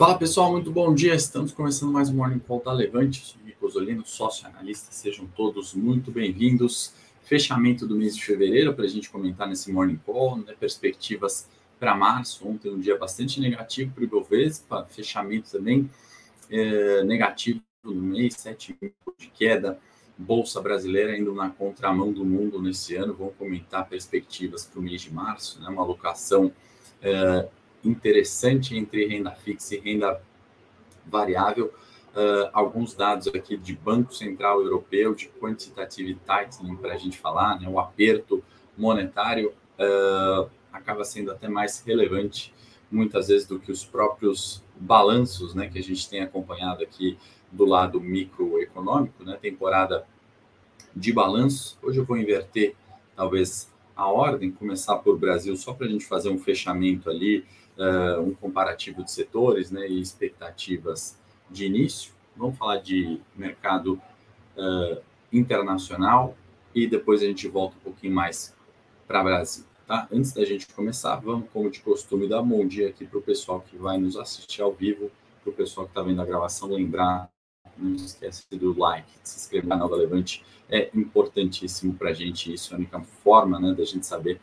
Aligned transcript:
Fala 0.00 0.16
pessoal, 0.16 0.50
muito 0.50 0.72
bom 0.72 0.94
dia. 0.94 1.14
Estamos 1.14 1.52
começando 1.52 1.92
mais 1.92 2.08
um 2.08 2.14
Morning 2.14 2.38
Call 2.38 2.62
da 2.64 2.72
Levante. 2.72 3.36
Sou 3.60 4.02
sócio 4.06 4.46
analista. 4.46 4.90
Sejam 4.90 5.26
todos 5.36 5.74
muito 5.74 6.10
bem-vindos. 6.10 6.94
Fechamento 7.22 7.86
do 7.86 7.94
mês 7.94 8.16
de 8.16 8.24
fevereiro 8.24 8.72
para 8.72 8.86
a 8.86 8.88
gente 8.88 9.10
comentar 9.10 9.46
nesse 9.46 9.70
Morning 9.70 10.00
Call, 10.06 10.38
né? 10.38 10.54
perspectivas 10.58 11.46
para 11.78 11.94
março. 11.94 12.48
Ontem 12.48 12.70
um 12.70 12.80
dia 12.80 12.96
bastante 12.96 13.42
negativo 13.42 13.92
para 13.92 14.00
o 14.00 14.04
Ibovespa, 14.04 14.86
fechamento 14.88 15.50
também 15.50 15.90
é, 16.48 17.04
negativo 17.04 17.60
no 17.84 17.92
mês, 17.92 18.36
7 18.38 18.78
mil 18.80 18.94
de 19.18 19.26
queda. 19.26 19.78
Bolsa 20.16 20.62
brasileira 20.62 21.14
indo 21.14 21.34
na 21.34 21.50
contramão 21.50 22.10
do 22.10 22.24
mundo 22.24 22.58
nesse 22.62 22.96
ano. 22.96 23.12
Vamos 23.12 23.34
comentar 23.36 23.86
perspectivas 23.86 24.64
para 24.64 24.80
o 24.80 24.82
mês 24.82 25.02
de 25.02 25.12
março, 25.12 25.60
né? 25.60 25.68
uma 25.68 25.82
alocação 25.82 26.50
é, 27.02 27.48
interessante 27.84 28.76
entre 28.76 29.06
renda 29.06 29.30
fixa 29.32 29.74
e 29.74 29.80
renda 29.80 30.20
variável. 31.06 31.72
Uh, 32.10 32.50
alguns 32.52 32.94
dados 32.94 33.28
aqui 33.28 33.56
de 33.56 33.74
Banco 33.74 34.14
Central 34.14 34.60
Europeu, 34.60 35.14
de 35.14 35.28
quantitative 35.28 36.18
tightening, 36.26 36.76
para 36.76 36.94
a 36.94 36.96
gente 36.96 37.16
falar, 37.16 37.60
né, 37.60 37.68
o 37.68 37.78
aperto 37.78 38.42
monetário 38.76 39.52
uh, 39.78 40.50
acaba 40.72 41.04
sendo 41.04 41.30
até 41.30 41.48
mais 41.48 41.80
relevante, 41.86 42.52
muitas 42.90 43.28
vezes, 43.28 43.46
do 43.46 43.60
que 43.60 43.70
os 43.70 43.84
próprios 43.84 44.64
balanços 44.76 45.54
né, 45.54 45.68
que 45.68 45.78
a 45.78 45.82
gente 45.82 46.08
tem 46.08 46.20
acompanhado 46.20 46.82
aqui 46.82 47.16
do 47.52 47.64
lado 47.64 48.00
microeconômico, 48.00 49.22
né, 49.22 49.38
temporada 49.40 50.04
de 50.94 51.12
balanço. 51.12 51.78
Hoje 51.80 51.98
eu 51.98 52.04
vou 52.04 52.16
inverter, 52.16 52.74
talvez, 53.14 53.72
a 53.94 54.08
ordem, 54.10 54.50
começar 54.50 54.96
por 54.96 55.18
Brasil, 55.18 55.56
só 55.56 55.74
para 55.74 55.86
a 55.86 55.90
gente 55.90 56.06
fazer 56.06 56.30
um 56.30 56.38
fechamento 56.38 57.10
ali 57.10 57.44
uh, 57.80 58.20
um 58.20 58.34
comparativo 58.34 59.02
de 59.02 59.10
setores 59.10 59.70
né, 59.70 59.88
e 59.88 60.00
expectativas 60.00 61.18
de 61.50 61.64
início. 61.64 62.12
Vamos 62.36 62.56
falar 62.56 62.76
de 62.76 63.20
mercado 63.34 64.00
uh, 64.56 65.00
internacional 65.32 66.36
e 66.74 66.86
depois 66.86 67.22
a 67.22 67.26
gente 67.26 67.48
volta 67.48 67.76
um 67.76 67.80
pouquinho 67.80 68.14
mais 68.14 68.54
para 69.08 69.24
Brasil. 69.24 69.64
Tá? 69.86 70.06
Antes 70.12 70.32
da 70.32 70.44
gente 70.44 70.68
começar, 70.68 71.16
vamos, 71.16 71.48
como 71.52 71.70
de 71.70 71.80
costume, 71.80 72.28
dar 72.28 72.42
um 72.42 72.48
bom 72.48 72.66
dia 72.66 72.88
aqui 72.88 73.04
para 73.04 73.18
o 73.18 73.22
pessoal 73.22 73.60
que 73.60 73.76
vai 73.76 73.98
nos 73.98 74.16
assistir 74.16 74.62
ao 74.62 74.72
vivo, 74.72 75.10
para 75.42 75.50
o 75.50 75.52
pessoal 75.52 75.86
que 75.86 75.90
está 75.90 76.02
vendo 76.02 76.22
a 76.22 76.24
gravação, 76.24 76.68
lembrar, 76.68 77.28
não 77.76 77.94
esquece 77.94 78.44
do 78.52 78.78
like, 78.78 79.08
de 79.22 79.28
se 79.28 79.38
inscrever 79.38 79.64
no 79.64 79.70
canal 79.70 79.88
da 79.88 79.96
Levante, 79.96 80.44
é 80.68 80.90
importantíssimo 80.94 81.94
para 81.94 82.10
a 82.10 82.12
gente, 82.12 82.52
isso 82.52 82.72
é 82.72 82.76
a 82.76 82.78
única 82.78 83.00
forma 83.00 83.58
né, 83.58 83.74
da 83.74 83.84
gente 83.84 84.06
saber 84.06 84.40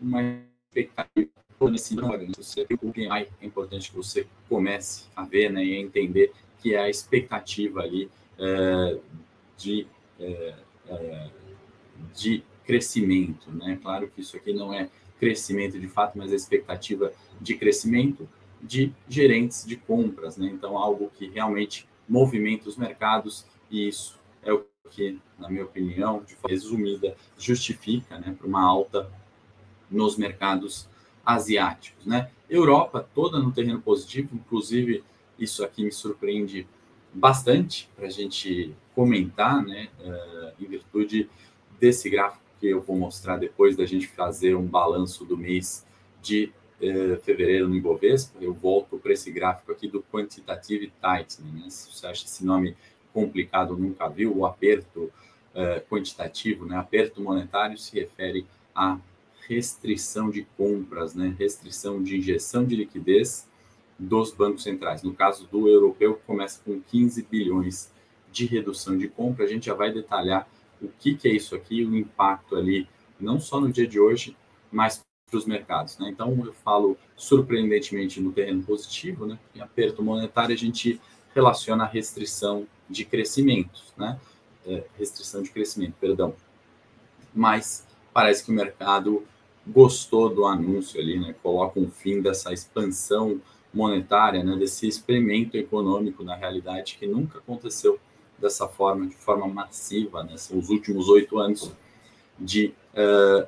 uma 0.00 0.22
expectativa 0.68 1.30
nesse 1.62 1.98
ano. 1.98 2.32
Você 2.36 2.66
o 2.82 2.92
PMI 2.92 3.28
é 3.40 3.46
importante 3.46 3.90
que 3.90 3.96
você 3.96 4.26
comece 4.48 5.04
a 5.14 5.24
ver 5.24 5.50
né, 5.50 5.64
e 5.64 5.76
a 5.76 5.80
entender 5.80 6.32
que 6.60 6.74
é 6.74 6.80
a 6.80 6.88
expectativa 6.88 7.80
ali 7.80 8.10
é, 8.38 8.98
de, 9.56 9.86
é, 10.20 10.54
é, 10.88 11.30
de 12.14 12.42
crescimento. 12.64 13.50
Né? 13.50 13.78
Claro 13.80 14.08
que 14.08 14.20
isso 14.20 14.36
aqui 14.36 14.52
não 14.52 14.72
é 14.72 14.88
crescimento 15.18 15.78
de 15.78 15.88
fato, 15.88 16.18
mas 16.18 16.32
a 16.32 16.36
expectativa 16.36 17.12
de 17.40 17.54
crescimento 17.54 18.28
de 18.62 18.92
gerentes 19.08 19.64
de 19.64 19.76
compras. 19.76 20.36
Né? 20.36 20.48
Então, 20.48 20.76
algo 20.76 21.10
que 21.16 21.28
realmente 21.28 21.88
movimenta 22.08 22.68
os 22.68 22.76
mercados 22.76 23.46
e 23.70 23.88
isso 23.88 24.18
é 24.42 24.52
o 24.52 24.64
que, 24.90 25.18
na 25.38 25.48
minha 25.48 25.64
opinião, 25.64 26.22
de 26.22 26.34
forma 26.34 26.54
resumida, 26.54 27.16
justifica 27.38 28.18
né, 28.18 28.34
para 28.36 28.46
uma 28.46 28.62
alta 28.62 29.10
nos 29.90 30.16
mercados 30.16 30.88
asiáticos, 31.24 32.06
né? 32.06 32.30
Europa 32.48 33.08
toda 33.14 33.38
no 33.38 33.52
terreno 33.52 33.80
positivo, 33.80 34.30
inclusive 34.34 35.02
isso 35.38 35.64
aqui 35.64 35.84
me 35.84 35.92
surpreende 35.92 36.66
bastante 37.12 37.88
para 37.96 38.06
a 38.06 38.10
gente 38.10 38.74
comentar, 38.94 39.62
né? 39.64 39.88
Uh, 40.00 40.62
em 40.62 40.66
virtude 40.66 41.28
desse 41.80 42.08
gráfico 42.08 42.42
que 42.60 42.68
eu 42.68 42.80
vou 42.80 42.96
mostrar 42.96 43.36
depois 43.36 43.76
da 43.76 43.84
gente 43.84 44.06
fazer 44.06 44.54
um 44.54 44.66
balanço 44.66 45.24
do 45.24 45.36
mês 45.36 45.84
de 46.22 46.52
uh, 46.80 47.20
fevereiro 47.22 47.68
no 47.68 47.74
Ibovespa, 47.74 48.38
eu 48.40 48.54
volto 48.54 48.98
para 48.98 49.12
esse 49.12 49.30
gráfico 49.30 49.72
aqui 49.72 49.88
do 49.88 50.02
Quantitative 50.02 50.92
Tightening, 51.00 51.62
né? 51.62 51.70
Se 51.70 51.92
você 51.92 52.06
acha 52.06 52.24
esse 52.24 52.44
nome 52.44 52.76
complicado, 53.12 53.76
nunca 53.76 54.08
viu, 54.08 54.36
o 54.36 54.46
aperto 54.46 55.04
uh, 55.54 55.80
quantitativo, 55.88 56.66
né? 56.66 56.76
Aperto 56.76 57.20
monetário 57.20 57.76
se 57.76 57.98
refere 57.98 58.46
a 58.74 58.98
restrição 59.48 60.30
de 60.30 60.46
compras, 60.56 61.14
né? 61.14 61.34
restrição 61.38 62.02
de 62.02 62.18
injeção 62.18 62.64
de 62.64 62.76
liquidez 62.76 63.48
dos 63.98 64.32
bancos 64.32 64.62
centrais. 64.62 65.02
No 65.02 65.14
caso 65.14 65.46
do 65.46 65.68
europeu, 65.68 66.20
começa 66.26 66.60
com 66.64 66.80
15 66.80 67.22
bilhões 67.22 67.90
de 68.30 68.46
redução 68.46 68.96
de 68.96 69.08
compra. 69.08 69.44
A 69.44 69.48
gente 69.48 69.66
já 69.66 69.74
vai 69.74 69.92
detalhar 69.92 70.48
o 70.80 70.88
que, 70.88 71.14
que 71.14 71.28
é 71.28 71.32
isso 71.32 71.54
aqui, 71.54 71.84
o 71.84 71.96
impacto 71.96 72.56
ali, 72.56 72.88
não 73.18 73.40
só 73.40 73.60
no 73.60 73.72
dia 73.72 73.86
de 73.86 73.98
hoje, 73.98 74.36
mas 74.70 75.02
para 75.30 75.38
os 75.38 75.46
mercados. 75.46 75.98
Né? 75.98 76.10
Então, 76.10 76.40
eu 76.44 76.52
falo 76.52 76.96
surpreendentemente 77.16 78.20
no 78.20 78.32
terreno 78.32 78.62
positivo, 78.62 79.26
né? 79.26 79.38
em 79.54 79.60
aperto 79.60 80.02
monetário, 80.02 80.54
a 80.54 80.58
gente 80.58 81.00
relaciona 81.34 81.84
a 81.84 81.86
restrição 81.86 82.66
de 82.88 83.04
crescimento, 83.04 83.82
né? 83.96 84.18
É, 84.66 84.84
restrição 84.98 85.42
de 85.42 85.50
crescimento, 85.50 85.94
perdão. 86.00 86.34
Mas 87.34 87.86
parece 88.12 88.44
que 88.44 88.50
o 88.50 88.54
mercado 88.54 89.22
gostou 89.66 90.32
do 90.32 90.46
anúncio 90.46 91.00
ali, 91.00 91.18
né? 91.18 91.34
Coloca 91.42 91.80
um 91.80 91.90
fim 91.90 92.20
dessa 92.20 92.52
expansão 92.52 93.40
monetária, 93.74 94.44
né? 94.44 94.56
Desse 94.56 94.86
experimento 94.86 95.56
econômico 95.56 96.22
na 96.22 96.36
realidade 96.36 96.96
que 96.98 97.06
nunca 97.06 97.38
aconteceu 97.38 97.98
dessa 98.38 98.68
forma, 98.68 99.06
de 99.06 99.16
forma 99.16 99.46
massiva, 99.48 100.22
né? 100.22 100.36
São 100.36 100.58
os 100.58 100.68
últimos 100.68 101.08
oito 101.08 101.38
anos 101.38 101.72
de 102.38 102.72
uh, 102.94 103.46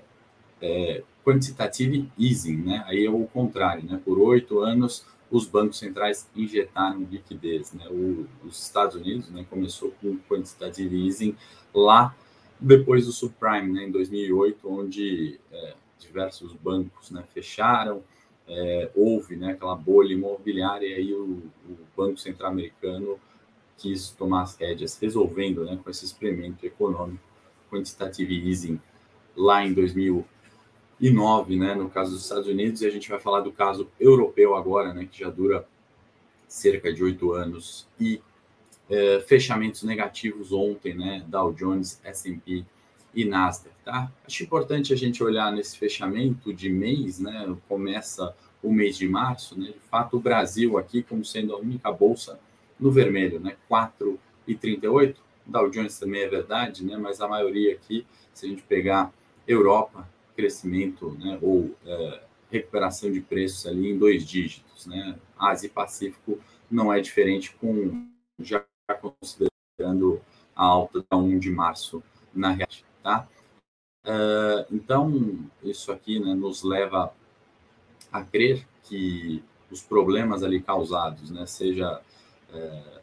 é, 0.60 1.02
quantitative 1.24 2.10
easing, 2.18 2.56
né? 2.56 2.84
Aí 2.86 3.04
é 3.04 3.10
o 3.10 3.26
contrário, 3.26 3.84
né? 3.84 4.00
Por 4.04 4.18
oito 4.18 4.60
anos 4.60 5.06
os 5.30 5.46
bancos 5.46 5.78
centrais 5.78 6.26
injetaram 6.34 7.06
liquidez, 7.10 7.72
né? 7.72 7.86
O, 7.90 8.26
os 8.44 8.62
Estados 8.64 8.96
Unidos, 8.96 9.30
né? 9.30 9.46
Começou 9.48 9.92
com 10.00 10.18
quantitative 10.28 11.06
easing 11.06 11.36
lá 11.72 12.14
depois 12.58 13.06
do 13.06 13.12
subprime, 13.12 13.72
né? 13.72 13.84
Em 13.84 13.90
2008, 13.90 14.68
onde 14.68 15.38
é, 15.52 15.74
diversos 15.98 16.52
bancos 16.52 17.10
né, 17.10 17.24
fecharam, 17.32 18.02
é, 18.46 18.90
houve 18.94 19.36
né, 19.36 19.52
aquela 19.52 19.76
bolha 19.76 20.12
imobiliária 20.12 20.86
e 20.86 20.94
aí 20.94 21.12
o, 21.12 21.42
o 21.68 21.78
Banco 21.96 22.18
Central 22.18 22.50
Americano 22.50 23.18
quis 23.76 24.10
tomar 24.10 24.42
as 24.42 24.56
rédeas, 24.56 24.98
resolvendo 24.98 25.64
né, 25.64 25.78
com 25.82 25.90
esse 25.90 26.04
experimento 26.04 26.64
econômico, 26.66 27.22
quantitative 27.70 28.48
easing, 28.48 28.80
lá 29.36 29.64
em 29.64 29.72
2009, 29.72 31.56
né, 31.56 31.74
no 31.74 31.88
caso 31.88 32.12
dos 32.12 32.22
Estados 32.22 32.48
Unidos, 32.48 32.82
e 32.82 32.86
a 32.86 32.90
gente 32.90 33.08
vai 33.08 33.20
falar 33.20 33.40
do 33.40 33.52
caso 33.52 33.88
europeu 34.00 34.56
agora, 34.56 34.92
né, 34.92 35.06
que 35.10 35.20
já 35.20 35.30
dura 35.30 35.66
cerca 36.48 36.92
de 36.92 37.04
oito 37.04 37.32
anos, 37.32 37.86
e 38.00 38.20
é, 38.90 39.20
fechamentos 39.20 39.82
negativos 39.82 40.50
ontem, 40.50 40.94
né, 40.94 41.24
Dow 41.28 41.52
Jones, 41.52 42.00
S&P 42.02 42.64
e 43.14 43.25
Nasdaq, 43.25 43.75
tá? 43.84 44.12
Acho 44.26 44.43
importante 44.43 44.93
a 44.93 44.96
gente 44.96 45.22
olhar 45.22 45.52
nesse 45.52 45.78
fechamento 45.78 46.52
de 46.52 46.69
mês, 46.69 47.19
né? 47.19 47.56
Começa 47.69 48.34
o 48.62 48.72
mês 48.72 48.96
de 48.96 49.08
março, 49.08 49.58
né? 49.58 49.69
De 49.69 49.81
fato, 49.90 50.16
o 50.16 50.20
Brasil 50.20 50.78
aqui 50.78 51.02
como 51.02 51.25
sendo 51.25 51.55
a 51.55 51.58
única 51.58 51.90
bolsa 51.90 52.38
no 52.78 52.90
vermelho, 52.90 53.40
né? 53.40 53.56
4,38. 53.70 55.16
Dow 55.46 55.70
Jones 55.70 55.99
também 55.99 56.22
é 56.22 56.28
verdade, 56.28 56.84
né? 56.84 56.96
Mas 56.96 57.20
a 57.20 57.28
maioria 57.28 57.75
aqui, 57.75 58.06
se 58.32 58.46
a 58.46 58.49
gente 58.49 58.62
pegar 58.62 59.12
Europa, 59.46 60.08
crescimento, 60.37 61.16
né? 61.19 61.38
Ou 61.40 61.75
é, 61.87 62.20
recuperação 62.50 63.11
de 63.11 63.20
preços 63.20 63.66
ali 63.66 63.90
em 63.90 63.99
dois 63.99 64.26
dígitos, 64.26 64.87
né? 64.87 65.16
Ásia 65.38 65.66
e 65.66 65.70
Pacífico 65.70 66.38
não 66.70 66.93
é 66.93 67.00
diferente 67.00 67.54
com 67.61 68.06
já 68.38 68.64
considerando 69.00 70.20
a 70.54 70.64
alta 70.64 71.04
da 71.11 71.16
1 71.16 71.38
de 71.38 71.50
março 71.50 72.02
na 72.34 72.49
realidade, 72.49 72.84
tá? 73.02 73.28
Uh, 74.04 74.64
então, 74.70 75.38
isso 75.62 75.92
aqui 75.92 76.18
né, 76.18 76.34
nos 76.34 76.62
leva 76.62 77.12
a 78.10 78.22
crer 78.24 78.66
que 78.84 79.42
os 79.70 79.82
problemas 79.82 80.42
ali 80.42 80.62
causados, 80.62 81.30
né, 81.30 81.44
seja 81.44 82.00
é, 82.50 83.00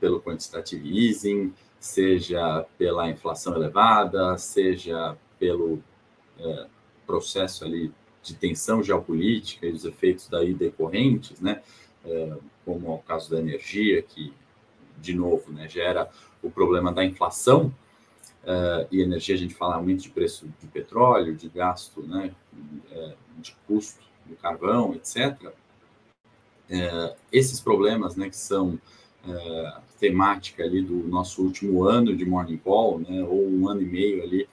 pelo 0.00 0.20
quantitative 0.20 1.06
easing, 1.08 1.54
seja 1.78 2.66
pela 2.76 3.08
inflação 3.08 3.54
elevada, 3.54 4.36
seja 4.38 5.16
pelo 5.38 5.80
é, 6.36 6.66
processo 7.06 7.64
ali 7.64 7.92
de 8.22 8.34
tensão 8.34 8.82
geopolítica 8.82 9.66
e 9.66 9.72
os 9.72 9.84
efeitos 9.84 10.28
daí 10.28 10.52
decorrentes, 10.52 11.40
né, 11.40 11.62
como 12.64 12.88
é 12.88 12.90
o 12.90 12.98
caso 12.98 13.30
da 13.30 13.38
energia, 13.38 14.02
que, 14.02 14.32
de 14.98 15.14
novo, 15.14 15.52
né, 15.52 15.68
gera 15.68 16.10
o 16.42 16.50
problema 16.50 16.92
da 16.92 17.04
inflação, 17.04 17.72
Uh, 18.42 18.88
e 18.90 19.02
energia, 19.02 19.34
a 19.34 19.38
gente 19.38 19.54
fala 19.54 19.74
aumento 19.74 20.02
de 20.02 20.10
preço 20.10 20.48
de 20.58 20.66
petróleo, 20.66 21.36
de 21.36 21.48
gasto, 21.48 22.02
né, 22.02 22.34
de 23.38 23.54
custo 23.66 24.00
do 24.24 24.34
carvão, 24.36 24.94
etc. 24.94 25.52
É, 26.68 27.16
esses 27.32 27.60
problemas, 27.60 28.16
né, 28.16 28.30
que 28.30 28.36
são 28.36 28.78
é, 29.26 29.74
temática 29.98 30.62
ali 30.62 30.80
do 30.80 31.06
nosso 31.08 31.42
último 31.42 31.84
ano 31.84 32.16
de 32.16 32.24
Morning 32.24 32.56
Call, 32.58 33.00
né, 33.00 33.22
ou 33.24 33.48
um 33.48 33.68
ano 33.68 33.82
e 33.82 33.86
meio 33.86 34.22
ali 34.22 34.48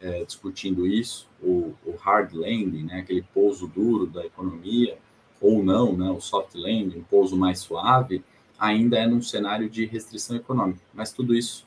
é, 0.00 0.24
discutindo 0.24 0.86
isso, 0.86 1.28
o, 1.40 1.74
o, 1.86 1.94
hard 1.96 2.32
landing, 2.34 2.84
né, 2.84 3.00
aquele 3.00 3.22
pouso 3.22 3.68
duro 3.68 4.06
da 4.06 4.26
economia, 4.26 4.98
ou 5.40 5.62
não, 5.62 5.96
né, 5.96 6.10
o 6.10 6.20
soft 6.20 6.54
landing, 6.54 6.98
um 6.98 7.04
pouso 7.04 7.36
mais 7.36 7.60
suave, 7.60 8.22
ainda 8.58 8.98
é 8.98 9.06
num 9.06 9.22
cenário 9.22 9.70
de 9.70 9.86
restrição 9.86 10.36
econômica. 10.36 10.80
Mas 10.92 11.12
tudo 11.12 11.34
isso 11.34 11.66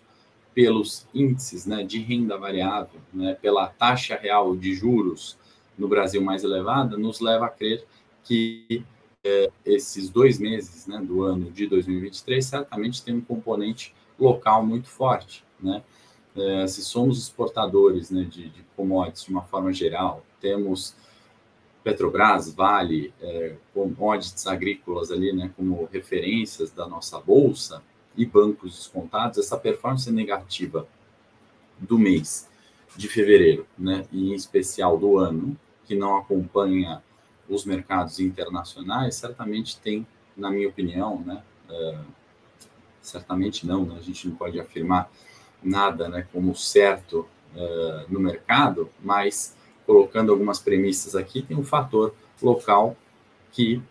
pelos 0.53 1.07
índices 1.13 1.65
né, 1.65 1.83
de 1.83 1.99
renda 1.99 2.37
variável, 2.37 2.99
né, 3.13 3.33
pela 3.41 3.67
taxa 3.67 4.15
real 4.15 4.55
de 4.55 4.73
juros 4.73 5.37
no 5.77 5.87
Brasil 5.87 6.21
mais 6.21 6.43
elevada, 6.43 6.97
nos 6.97 7.19
leva 7.19 7.47
a 7.47 7.49
crer 7.49 7.85
que 8.23 8.85
é, 9.23 9.51
esses 9.65 10.09
dois 10.09 10.39
meses 10.39 10.85
né, 10.85 10.99
do 10.99 11.23
ano 11.23 11.49
de 11.51 11.65
2023 11.67 12.45
certamente 12.45 13.03
tem 13.03 13.15
um 13.15 13.21
componente 13.21 13.93
local 14.19 14.65
muito 14.65 14.87
forte. 14.87 15.43
Né? 15.59 15.83
É, 16.35 16.67
se 16.67 16.83
somos 16.83 17.17
exportadores 17.19 18.11
né, 18.11 18.23
de, 18.23 18.49
de, 18.49 18.63
commodities 18.75 19.25
de 19.25 19.31
uma 19.31 19.43
forma 19.43 19.73
geral, 19.73 20.23
temos 20.39 20.95
Petrobras, 21.83 22.53
Vale, 22.53 23.13
é, 23.21 23.55
commodities 23.73 24.45
agrícolas 24.47 25.11
ali 25.11 25.33
né, 25.33 25.51
como 25.55 25.87
referências 25.91 26.71
da 26.71 26.87
nossa 26.87 27.19
bolsa 27.19 27.81
e 28.15 28.25
bancos 28.25 28.75
descontados, 28.75 29.37
essa 29.37 29.57
performance 29.57 30.11
negativa 30.11 30.87
do 31.79 31.97
mês 31.97 32.49
de 32.95 33.07
fevereiro, 33.07 33.65
né, 33.77 34.05
e 34.11 34.31
em 34.31 34.35
especial 34.35 34.97
do 34.97 35.17
ano, 35.17 35.57
que 35.85 35.95
não 35.95 36.15
acompanha 36.17 37.03
os 37.49 37.65
mercados 37.65 38.19
internacionais, 38.19 39.15
certamente 39.15 39.77
tem, 39.79 40.05
na 40.37 40.49
minha 40.49 40.69
opinião, 40.69 41.19
né, 41.21 41.43
é, 41.69 41.99
certamente 43.01 43.65
não, 43.65 43.85
né, 43.85 43.95
a 43.97 44.01
gente 44.01 44.27
não 44.27 44.35
pode 44.35 44.59
afirmar 44.59 45.11
nada 45.61 46.07
né, 46.07 46.27
como 46.31 46.55
certo 46.55 47.27
é, 47.55 48.05
no 48.09 48.19
mercado, 48.19 48.89
mas 49.01 49.55
colocando 49.85 50.31
algumas 50.31 50.59
premissas 50.59 51.15
aqui, 51.15 51.41
tem 51.41 51.57
um 51.57 51.63
fator 51.63 52.13
local 52.41 52.95
que 53.51 53.81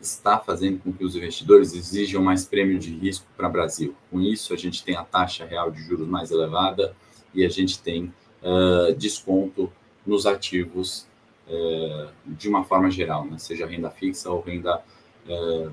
está 0.00 0.38
fazendo 0.38 0.78
com 0.80 0.92
que 0.92 1.04
os 1.04 1.14
investidores 1.14 1.74
exijam 1.74 2.22
mais 2.22 2.44
prêmio 2.44 2.78
de 2.78 2.90
risco 2.90 3.26
para 3.36 3.48
o 3.48 3.52
Brasil. 3.52 3.94
Com 4.10 4.20
isso, 4.20 4.54
a 4.54 4.56
gente 4.56 4.82
tem 4.82 4.96
a 4.96 5.04
taxa 5.04 5.44
real 5.44 5.70
de 5.70 5.82
juros 5.82 6.08
mais 6.08 6.30
elevada 6.30 6.94
e 7.34 7.44
a 7.44 7.48
gente 7.48 7.80
tem 7.80 8.12
uh, 8.42 8.94
desconto 8.94 9.70
nos 10.06 10.26
ativos 10.26 11.06
é, 11.46 12.08
de 12.24 12.48
uma 12.48 12.64
forma 12.64 12.90
geral, 12.90 13.26
né? 13.26 13.36
seja 13.36 13.66
renda 13.66 13.90
fixa 13.90 14.30
ou 14.30 14.40
renda 14.40 14.82
é, 15.28 15.68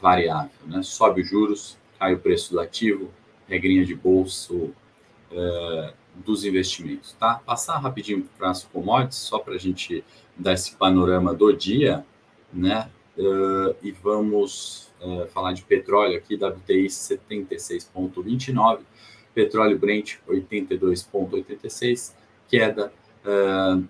variável. 0.00 0.50
Né? 0.66 0.82
Sobe 0.82 1.20
os 1.22 1.28
juros, 1.28 1.76
cai 1.98 2.14
o 2.14 2.18
preço 2.18 2.52
do 2.52 2.60
ativo, 2.60 3.10
regrinha 3.46 3.84
de 3.84 3.94
bolso 3.94 4.72
dos 6.14 6.44
investimentos. 6.44 7.12
Tá? 7.12 7.34
Passar 7.44 7.78
rapidinho 7.78 8.26
para 8.38 8.50
as 8.50 8.64
commodities, 8.64 9.18
só 9.18 9.38
para 9.38 9.54
a 9.54 9.58
gente 9.58 10.02
dar 10.36 10.52
esse 10.52 10.74
panorama 10.76 11.34
do 11.34 11.52
dia, 11.52 12.06
né? 12.52 12.88
E 13.18 13.90
vamos 14.02 14.92
falar 15.30 15.52
de 15.52 15.62
petróleo 15.62 16.18
aqui, 16.18 16.34
WTI 16.34 16.86
76,29, 16.86 18.80
petróleo 19.34 19.78
Brent 19.78 20.16
82,86, 20.26 22.14
queda 22.48 22.92
uh, 23.24 23.84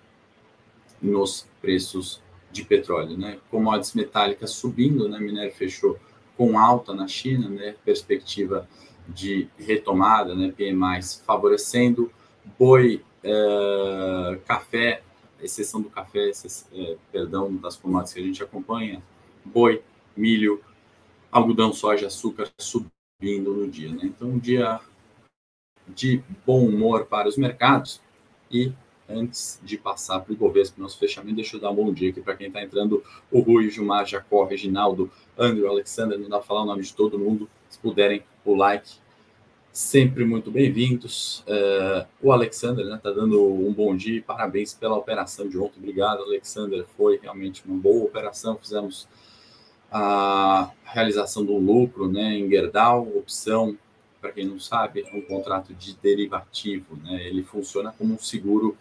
nos 1.01 1.47
preços 1.61 2.21
de 2.51 2.65
petróleo, 2.65 3.17
né? 3.17 3.39
Commodities 3.49 3.93
metálicas 3.93 4.51
subindo, 4.51 5.07
né? 5.07 5.19
Minério 5.19 5.53
fechou 5.53 5.97
com 6.35 6.59
alta 6.59 6.93
na 6.93 7.07
China, 7.07 7.49
né? 7.49 7.75
Perspectiva 7.85 8.67
de 9.07 9.47
retomada, 9.57 10.35
né? 10.35 10.51
PMIs 10.55 11.23
favorecendo, 11.25 12.11
boi, 12.59 13.01
uh, 13.23 14.39
café, 14.41 15.01
exceção 15.41 15.81
do 15.81 15.89
café, 15.89 16.31
é, 16.73 16.97
perdão, 17.11 17.55
das 17.55 17.77
commodities 17.77 18.13
que 18.13 18.19
a 18.19 18.23
gente 18.23 18.43
acompanha, 18.43 19.01
boi, 19.47 19.81
milho, 20.15 20.61
algodão, 21.31 21.73
soja, 21.73 22.07
açúcar 22.07 22.49
subindo 22.59 23.53
no 23.53 23.67
dia, 23.67 23.89
né? 23.89 24.01
Então, 24.03 24.29
um 24.29 24.39
dia 24.39 24.79
de 25.87 26.21
bom 26.45 26.65
humor 26.65 27.05
para 27.05 27.27
os 27.27 27.37
mercados. 27.37 28.01
E 28.51 28.71
antes 29.09 29.59
de 29.63 29.77
passar 29.77 30.19
para 30.19 30.31
o 30.31 30.33
Ibovespa, 30.35 30.81
nosso 30.81 30.97
fechamento, 30.97 31.35
deixa 31.35 31.55
eu 31.55 31.61
dar 31.61 31.71
um 31.71 31.75
bom 31.75 31.93
dia 31.93 32.09
aqui 32.09 32.21
para 32.21 32.35
quem 32.35 32.47
está 32.47 32.61
entrando, 32.61 33.03
o 33.31 33.39
Rui, 33.39 33.69
Gilmar, 33.69 34.05
Jacó, 34.05 34.45
Reginaldo, 34.45 35.09
Andrew, 35.37 35.69
Alexander, 35.69 36.19
não 36.19 36.29
dá 36.29 36.37
para 36.37 36.47
falar 36.47 36.63
o 36.63 36.65
nome 36.65 36.83
de 36.83 36.93
todo 36.93 37.17
mundo, 37.17 37.49
se 37.69 37.79
puderem, 37.79 38.23
o 38.43 38.55
like, 38.55 38.89
sempre 39.71 40.25
muito 40.25 40.49
bem-vindos. 40.49 41.39
Uh, 41.41 42.05
o 42.21 42.31
Alexander 42.31 42.83
está 42.83 42.95
né, 42.95 43.01
tá 43.01 43.11
dando 43.11 43.41
um 43.43 43.71
bom 43.71 43.95
dia 43.95 44.17
e 44.17 44.21
parabéns 44.21 44.73
pela 44.73 44.97
operação 44.97 45.47
de 45.47 45.57
ontem, 45.57 45.79
obrigado, 45.79 46.23
Alexander, 46.23 46.85
foi 46.97 47.17
realmente 47.21 47.63
uma 47.65 47.77
boa 47.77 48.05
operação, 48.05 48.57
fizemos 48.57 49.07
a 49.91 50.71
realização 50.83 51.45
do 51.45 51.57
lucro 51.57 52.11
né, 52.11 52.37
em 52.37 52.49
Gerdau, 52.49 53.07
opção, 53.15 53.77
para 54.19 54.31
quem 54.31 54.45
não 54.45 54.59
sabe, 54.59 55.05
é 55.07 55.15
um 55.15 55.21
contrato 55.21 55.73
de 55.73 55.95
derivativo, 55.95 56.97
né, 56.97 57.25
ele 57.25 57.43
funciona 57.43 57.93
como 57.97 58.15
um 58.15 58.19
seguro 58.19 58.77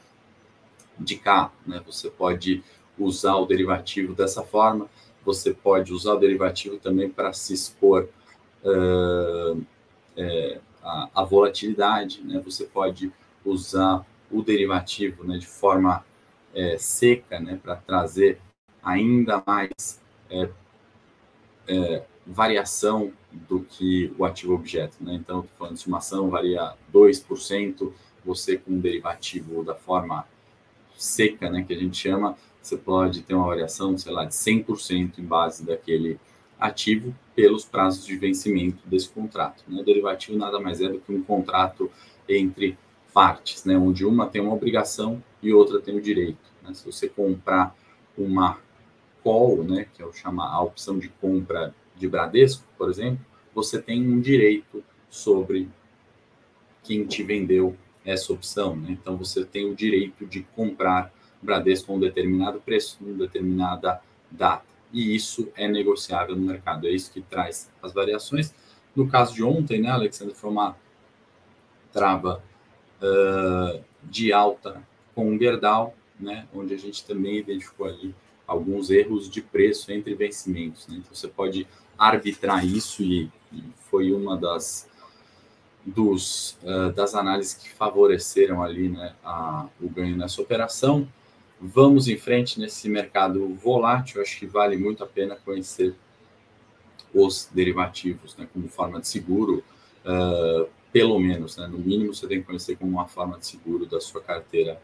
de 0.99 1.17
carro. 1.17 1.53
Né? 1.67 1.81
Você 1.87 2.11
pode 2.11 2.63
usar 2.99 3.37
o 3.37 3.47
derivativo 3.47 4.15
dessa 4.15 4.43
forma, 4.43 4.89
você 5.25 5.53
pode 5.53 5.93
usar 5.93 6.15
o 6.15 6.19
derivativo 6.19 6.79
também 6.79 7.11
para 7.11 7.33
se 7.33 7.53
expor 7.53 8.09
uh, 8.65 9.63
é, 10.17 10.61
a, 10.83 11.11
a, 11.15 11.25
volatilidade, 11.25 12.23
né? 12.23 12.41
você 12.45 12.65
pode 12.65 13.13
usar 13.45 14.07
o 14.31 14.43
derivativo 14.43 15.25
né, 15.25 15.37
de 15.37 15.47
forma 15.47 16.05
é, 16.55 16.79
seca 16.79 17.39
né, 17.39 17.59
para 17.63 17.77
trazer 17.77 18.41
ainda 18.83 19.43
mais 19.47 20.01
é, 20.31 20.49
é, 21.69 22.03
variação 22.27 23.13
do 23.33 23.61
que 23.61 24.13
o 24.19 24.25
ativo 24.25 24.55
objeto. 24.55 24.97
Né? 25.01 25.15
Então, 25.15 25.41
estou 25.41 25.57
falando 25.59 25.77
de 25.77 25.87
uma 25.87 25.99
ação 25.99 26.31
varia 26.31 26.75
2%, 26.93 27.93
você 28.25 28.57
com 28.57 28.73
um 28.73 28.81
derivativo 28.81 29.63
da 29.63 29.75
forma 29.75 30.27
seca, 30.97 31.51
né, 31.51 31.63
que 31.63 31.75
a 31.75 31.79
gente 31.79 31.97
chama, 31.97 32.37
você 32.61 32.77
pode 32.77 33.23
ter 33.23 33.35
uma 33.35 33.47
variação, 33.47 33.97
sei 33.97 34.13
lá, 34.13 34.25
de 34.25 34.35
100% 34.35 35.19
em 35.19 35.23
base 35.23 35.65
daquele 35.65 36.19
ativo 36.59 37.15
pelos 37.35 37.65
prazos 37.65 38.05
de 38.05 38.17
vencimento 38.17 38.79
desse 38.87 39.09
contrato. 39.09 39.63
Né? 39.69 39.81
O 39.81 39.85
derivativo 39.85 40.37
nada 40.37 40.59
mais 40.59 40.81
é 40.81 40.89
do 40.89 40.99
que 40.99 41.13
um 41.13 41.23
contrato 41.23 41.91
entre 42.29 42.77
partes, 43.13 43.65
né, 43.65 43.77
onde 43.77 44.05
uma 44.05 44.27
tem 44.27 44.43
uma 44.43 44.55
obrigação 44.55 45.23
e 45.43 45.53
outra 45.53 45.81
tem 45.81 45.97
o 45.97 46.03
direito. 46.03 46.39
Né? 46.63 46.75
Se 46.75 46.85
você 46.85 47.09
comprar 47.09 47.75
uma 48.17 48.59
call, 49.27 49.65
né, 49.65 49.89
que 49.93 50.01
é 50.01 50.07
o 50.07 50.13
chama 50.13 50.49
a 50.49 50.63
opção 50.63 51.01
de 51.01 51.09
compra 51.09 51.75
de 51.97 52.07
Bradesco, 52.07 52.63
por 52.79 52.89
exemplo, 52.89 53.19
você 53.53 53.83
tem 53.83 54.07
um 54.07 54.21
direito 54.21 54.85
sobre 55.11 55.69
quem 56.85 57.05
te 57.05 57.25
vendeu 57.25 57.77
essa 58.05 58.33
opção. 58.33 58.77
Né? 58.77 58.91
Então, 58.91 59.17
você 59.17 59.45
tem 59.45 59.69
o 59.69 59.75
direito 59.75 60.25
de 60.25 60.43
comprar 60.55 61.13
Bradesco 61.43 61.91
a 61.91 61.97
um 61.97 61.99
determinado 61.99 62.61
preço, 62.61 62.99
em 63.01 63.15
determinada 63.15 64.01
data. 64.31 64.65
e 64.93 65.17
isso 65.17 65.51
é 65.57 65.67
negociável 65.67 66.37
no 66.37 66.47
mercado. 66.47 66.87
É 66.87 66.91
isso 66.91 67.11
que 67.11 67.21
traz 67.21 67.69
as 67.83 67.93
variações. 67.93 68.55
No 68.95 69.09
caso 69.09 69.35
de 69.35 69.43
ontem, 69.43 69.81
né, 69.81 69.91
Alexandre, 69.91 70.35
foi 70.35 70.51
uma 70.51 70.77
trava 71.93 72.45
uh, 73.03 73.83
de 74.05 74.33
alta 74.33 74.81
com 75.15 75.37
Gerdau, 75.37 75.97
né, 76.21 76.47
onde 76.55 76.75
a 76.75 76.79
gente 76.79 77.05
também 77.05 77.39
identificou 77.39 77.89
ali 77.89 78.15
alguns 78.47 78.91
erros 78.91 79.29
de 79.29 79.41
preço 79.41 79.93
entre 79.93 80.15
vencimentos. 80.15 80.87
Né? 80.87 80.97
Então 80.99 81.15
você 81.15 81.29
pode 81.29 81.67
arbitrar 81.99 82.65
isso 82.65 83.03
e, 83.03 83.31
e 83.53 83.63
foi 83.91 84.13
uma 84.13 84.37
das 84.37 84.89
dos 85.85 86.59
uh, 86.65 86.93
das 86.93 87.15
análises 87.15 87.55
que 87.55 87.69
favoreceram 87.71 88.61
ali 88.63 88.89
né, 88.89 89.15
a, 89.25 89.67
o 89.81 89.89
ganho 89.89 90.17
nessa 90.17 90.43
operação. 90.43 91.09
Vamos 91.61 92.09
em 92.09 92.17
frente 92.19 92.59
nesse 92.59 92.89
mercado 92.89 93.55
volátil. 93.55 94.21
Acho 94.21 94.39
que 94.39 94.47
vale 94.47 94.77
muito 94.77 95.05
a 95.05 95.07
pena 95.07 95.37
conhecer 95.37 95.95
os 97.15 97.49
derivativos, 97.53 98.37
né, 98.37 98.49
como 98.53 98.69
forma 98.69 99.01
de 99.01 99.09
seguro, 99.09 99.65
uh, 100.05 100.69
pelo 100.93 101.19
menos, 101.19 101.57
né, 101.57 101.67
no 101.67 101.79
mínimo 101.79 102.15
você 102.15 102.27
tem 102.27 102.41
que 102.41 102.47
conhecer 102.47 102.77
como 102.77 102.91
uma 102.91 103.07
forma 103.07 103.39
de 103.39 103.47
seguro 103.47 103.87
da 103.87 104.01
sua 104.01 104.21
carteira 104.21 104.81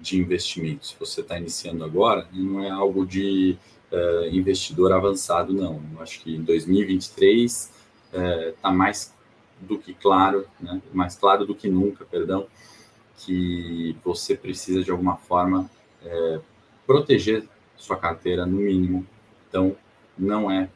de 0.00 0.18
investimentos. 0.18 0.90
Se 0.90 0.96
você 0.98 1.20
está 1.20 1.38
iniciando 1.38 1.84
agora, 1.84 2.28
não 2.32 2.62
é 2.62 2.70
algo 2.70 3.06
de 3.06 3.56
uh, 3.92 4.26
investidor 4.34 4.92
avançado, 4.92 5.52
não. 5.52 5.82
Eu 5.94 6.02
acho 6.02 6.20
que 6.20 6.34
em 6.34 6.42
2023 6.42 7.72
está 8.12 8.70
uh, 8.70 8.74
mais 8.74 9.14
do 9.60 9.78
que 9.78 9.94
claro, 9.94 10.46
né, 10.60 10.80
mais 10.92 11.16
claro 11.16 11.46
do 11.46 11.54
que 11.54 11.68
nunca, 11.68 12.04
perdão, 12.04 12.46
que 13.16 13.96
você 14.04 14.36
precisa 14.36 14.82
de 14.82 14.90
alguma 14.90 15.16
forma 15.16 15.70
é, 16.04 16.40
proteger 16.86 17.48
sua 17.76 17.96
carteira 17.96 18.44
no 18.44 18.58
mínimo. 18.58 19.06
Então, 19.48 19.74
não 20.18 20.50
é 20.50 20.68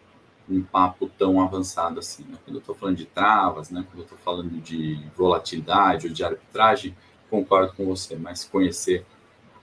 um 0.49 0.63
papo 0.63 1.09
tão 1.19 1.41
avançado 1.41 2.01
assim. 2.01 2.25
Né? 2.25 2.37
Quando 2.45 2.57
eu 2.57 2.61
estou 2.61 2.75
falando 2.75 2.97
de 2.97 3.07
travas, 3.07 3.71
né? 3.71 3.85
quando 3.89 3.99
eu 3.99 4.05
estou 4.05 4.19
falando 4.19 4.61
de 4.61 5.01
volatilidade 5.17 6.09
ou 6.09 6.13
de 6.13 6.25
arbitragem, 6.25 6.97
concordo 7.31 7.73
com 7.75 7.87
você, 7.87 8.17
mas 8.17 8.45
conhecer 8.45 9.07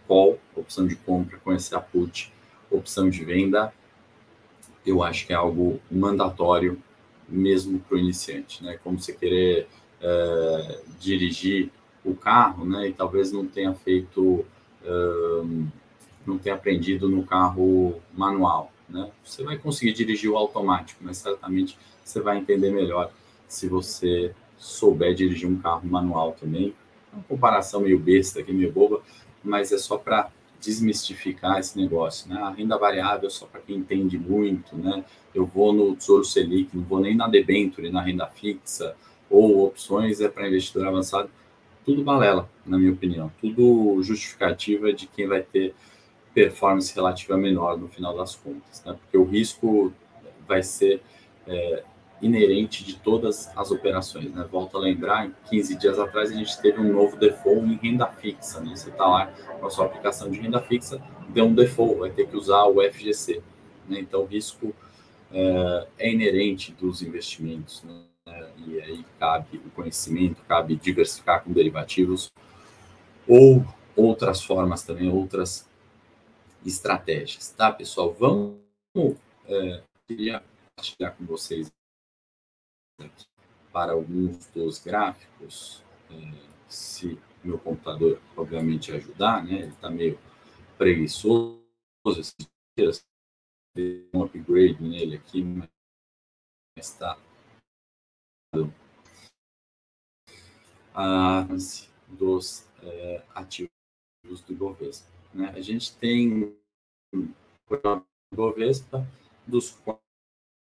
call, 0.07 0.39
opção 0.55 0.87
de 0.87 0.95
compra, 0.95 1.37
conhecer 1.39 1.75
a 1.75 1.81
put, 1.81 2.33
opção 2.71 3.09
de 3.09 3.23
venda, 3.23 3.73
eu 4.85 5.03
acho 5.03 5.27
que 5.27 5.33
é 5.33 5.35
algo 5.35 5.79
mandatório 5.91 6.81
mesmo 7.27 7.79
para 7.79 7.95
o 7.95 7.99
iniciante, 7.99 8.63
né? 8.63 8.79
Como 8.81 8.97
você 8.99 9.11
querer 9.11 9.67
é, 10.01 10.81
dirigir 10.99 11.69
o 12.05 12.15
carro, 12.15 12.65
né? 12.65 12.87
E 12.87 12.93
talvez 12.93 13.31
não 13.31 13.45
tenha 13.45 13.73
feito, 13.73 14.45
não 16.25 16.37
tenha 16.37 16.55
aprendido 16.55 17.09
no 17.09 17.23
carro 17.23 18.01
manual, 18.13 18.71
né? 18.87 19.11
Você 19.25 19.43
vai 19.43 19.57
conseguir 19.57 19.91
dirigir 19.91 20.29
o 20.29 20.37
automático, 20.37 21.03
mas 21.03 21.17
certamente 21.17 21.77
você 22.03 22.21
vai 22.21 22.37
entender 22.37 22.71
melhor 22.71 23.11
se 23.47 23.67
você 23.67 24.33
souber 24.57 25.13
dirigir 25.13 25.49
um 25.49 25.57
carro 25.57 25.85
manual 25.87 26.31
também. 26.31 26.73
Uma 27.13 27.23
comparação 27.23 27.81
meio 27.81 27.99
besta 27.99 28.39
aqui, 28.39 28.51
meio 28.51 28.71
boba, 28.71 29.01
mas 29.43 29.71
é 29.71 29.77
só 29.77 29.97
para 29.97 30.29
desmistificar 30.59 31.59
esse 31.59 31.79
negócio, 31.79 32.27
né? 32.29 32.41
A 32.41 32.49
renda 32.49 32.77
variável 32.77 33.27
é 33.27 33.29
só 33.29 33.45
para 33.45 33.61
quem 33.61 33.77
entende 33.77 34.17
muito, 34.17 34.75
né? 34.75 35.03
Eu 35.33 35.45
vou 35.45 35.71
no 35.71 35.95
Tesouro 35.95 36.25
Selic, 36.25 36.75
não 36.75 36.83
vou 36.83 36.99
nem 36.99 37.15
na 37.15 37.27
debenture, 37.27 37.89
na 37.89 38.01
renda 38.01 38.25
fixa 38.27 38.95
ou 39.29 39.65
opções 39.65 40.19
é 40.21 40.27
para 40.27 40.47
investidor 40.47 40.87
avançado. 40.87 41.29
Tudo 41.85 42.03
balela, 42.03 42.49
na 42.65 42.77
minha 42.77 42.91
opinião. 42.91 43.31
Tudo 43.39 44.01
justificativa 44.01 44.91
de 44.91 45.07
quem 45.07 45.27
vai 45.27 45.41
ter 45.41 45.73
performance 46.33 46.93
relativa 46.93 47.37
menor 47.37 47.77
no 47.77 47.87
final 47.87 48.15
das 48.15 48.35
contas, 48.35 48.83
né? 48.85 48.93
Porque 48.93 49.17
o 49.17 49.23
risco 49.23 49.93
vai 50.47 50.63
ser 50.63 51.01
é, 51.45 51.83
inerente 52.21 52.83
de 52.83 52.95
todas 52.95 53.49
as 53.55 53.71
operações. 53.71 54.31
Né? 54.31 54.47
Volto 54.51 54.77
a 54.77 54.79
lembrar, 54.79 55.29
15 55.49 55.75
dias 55.75 55.99
atrás 55.99 56.31
a 56.31 56.35
gente 56.35 56.59
teve 56.61 56.79
um 56.79 56.91
novo 56.91 57.17
default 57.17 57.65
em 57.65 57.75
renda 57.75 58.07
fixa. 58.07 58.59
Né? 58.59 58.75
Você 58.75 58.89
está 58.89 59.05
lá 59.05 59.27
com 59.59 59.65
a 59.65 59.69
sua 59.69 59.85
aplicação 59.85 60.29
de 60.29 60.39
renda 60.39 60.61
fixa, 60.61 61.01
deu 61.29 61.45
um 61.45 61.53
default, 61.53 61.99
vai 61.99 62.09
ter 62.09 62.27
que 62.27 62.35
usar 62.35 62.65
o 62.65 62.81
FGC. 62.81 63.41
Né? 63.87 63.99
Então, 63.99 64.21
o 64.21 64.25
risco 64.25 64.73
é, 65.31 65.87
é 65.99 66.11
inerente 66.11 66.71
dos 66.71 67.01
investimentos. 67.01 67.83
Né? 67.83 68.07
E 68.65 68.81
aí 68.81 69.05
cabe 69.19 69.61
o 69.65 69.69
conhecimento, 69.69 70.41
cabe 70.47 70.75
diversificar 70.75 71.43
com 71.43 71.51
derivativos 71.51 72.31
ou 73.27 73.65
outras 73.95 74.43
formas 74.43 74.83
também, 74.83 75.09
outras 75.09 75.67
estratégias. 76.65 77.49
Tá, 77.51 77.71
pessoal? 77.71 78.15
Vamos. 78.17 78.57
É, 79.47 79.81
queria 80.07 80.43
compartilhar 80.75 81.11
com 81.11 81.25
vocês 81.25 81.71
para 83.71 83.93
alguns 83.93 84.47
dos 84.47 84.79
gráficos, 84.79 85.83
é, 86.09 86.15
se 86.67 87.19
meu 87.43 87.59
computador, 87.59 88.21
obviamente, 88.35 88.91
ajudar, 88.91 89.43
né? 89.43 89.59
Ele 89.59 89.67
está 89.67 89.89
meio 89.89 90.19
preguiçoso 90.77 91.61
esses 92.07 92.35
dias, 92.77 93.05
um 94.13 94.23
upgrade 94.23 94.81
nele 94.81 95.17
aqui, 95.17 95.43
mas 95.43 95.69
está 96.77 97.17
dos 102.07 102.67
é, 102.81 103.23
ativos 103.35 103.71
do 104.45 104.53
Ibovespa. 104.53 105.07
Né? 105.33 105.49
A 105.49 105.61
gente 105.61 105.95
tem 105.97 106.57
Ibovespa, 108.33 109.07
dos 109.45 109.77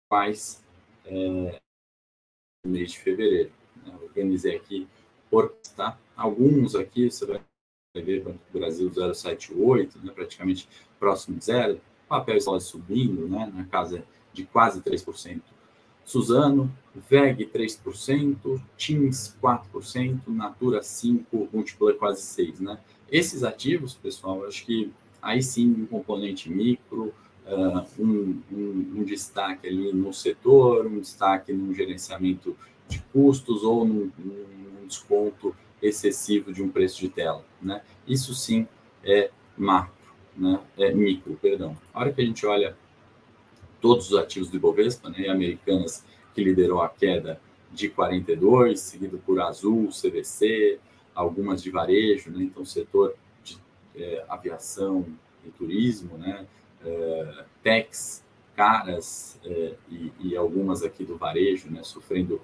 quais 0.10 0.64
é, 1.06 1.62
mês 2.68 2.92
de 2.92 3.00
fevereiro. 3.00 3.52
Né? 3.86 3.94
Organizei 4.02 4.56
aqui 4.56 4.88
por 5.30 5.54
tá? 5.76 5.98
Alguns 6.16 6.76
aqui 6.76 7.10
você 7.10 7.26
vai 7.26 7.42
ver 7.96 8.24
Banco 8.24 8.40
do 8.52 8.60
Brasil 8.60 8.92
078, 8.92 10.00
né? 10.04 10.12
praticamente 10.14 10.68
próximo 11.00 11.38
de 11.38 11.46
zero. 11.46 11.82
Papel 12.08 12.38
está 12.38 12.60
subindo, 12.60 13.28
né? 13.28 13.52
na 13.54 13.66
casa 13.66 14.04
de 14.34 14.46
quase 14.46 14.82
3%. 14.82 15.42
Suzano, 16.04 16.74
VEG 16.96 17.46
3%, 17.48 18.62
TIMS 18.78 19.38
4%, 19.44 20.22
Natura 20.28 20.80
5%, 20.80 21.50
Multiplan 21.52 21.94
quase 21.96 22.22
6%. 22.22 22.62
Né? 22.62 22.80
Esses 23.12 23.44
ativos, 23.44 23.94
pessoal, 23.94 24.46
acho 24.46 24.66
que 24.66 24.92
aí 25.22 25.44
sim 25.44 25.70
um 25.70 25.86
componente 25.86 26.50
micro, 26.50 27.14
uh, 27.48 27.86
um, 28.02 28.42
um, 28.52 28.94
um, 28.98 29.04
destaque 29.04 29.68
ali 29.68 29.94
no 29.94 30.14
setor, 30.14 30.86
um 30.86 31.00
destaque 31.00 31.54
no 31.54 31.74
gerenciamento 31.74 32.56
de 32.88 33.00
custos 33.14 33.64
ou 33.64 33.86
num, 33.86 34.12
num 34.18 34.86
desconto 34.88 35.56
excessivo 35.82 36.54
de 36.54 36.62
um 36.62 36.70
preço 36.70 37.00
de 37.00 37.10
tela. 37.10 37.44
Né? 37.62 37.82
Isso 38.08 38.34
sim 38.34 38.68
é 39.04 39.30
macro, 39.58 40.14
né? 40.36 40.60
é 40.78 40.94
micro, 40.94 41.38
perdão. 41.42 41.78
A 41.94 42.00
hora 42.00 42.14
que 42.14 42.22
a 42.22 42.26
gente 42.26 42.46
olha 42.46 42.76
todos 43.82 44.12
os 44.12 44.18
ativos 44.18 44.50
do 44.50 44.58
Ibovespa, 44.58 45.10
né, 45.10 45.28
Americanas 45.30 46.04
que 46.34 46.44
liderou 46.44 46.82
a 46.82 46.90
queda 46.90 47.40
de 47.72 47.90
42, 47.90 48.80
seguido 48.80 49.22
por 49.26 49.40
Azul, 49.40 49.90
CVC, 49.90 50.80
algumas 51.14 51.62
de 51.62 51.70
varejo, 51.70 52.32
né, 52.32 52.44
então 52.44 52.66
setor 52.66 53.16
de 53.44 53.58
é, 53.96 54.26
aviação 54.28 55.06
e 55.46 55.50
turismo, 55.50 56.18
né, 56.18 56.46
é, 56.86 57.46
techs 57.64 58.24
caras 58.56 59.40
é, 59.44 59.76
e, 59.90 60.12
e, 60.20 60.38
algumas 60.38 60.84
aqui 60.84 61.06
do 61.06 61.16
varejo, 61.18 61.70
né, 61.70 61.84
sofrendo 61.84 62.42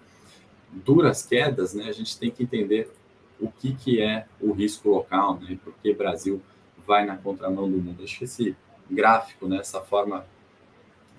duras 0.71 1.25
quedas, 1.25 1.73
né, 1.73 1.85
a 1.85 1.91
gente 1.91 2.17
tem 2.17 2.29
que 2.29 2.43
entender 2.43 2.91
o 3.39 3.49
que, 3.49 3.73
que 3.73 4.01
é 4.01 4.27
o 4.39 4.51
risco 4.51 4.89
local, 4.89 5.39
né, 5.39 5.57
porque 5.63 5.93
Brasil 5.93 6.41
vai 6.85 7.05
na 7.05 7.17
contramão 7.17 7.69
do 7.69 7.77
mundo. 7.77 8.03
Acho 8.03 8.19
que 8.19 8.23
esse 8.25 8.55
gráfico, 8.89 9.47
né, 9.47 9.57
essa 9.57 9.81
forma 9.81 10.25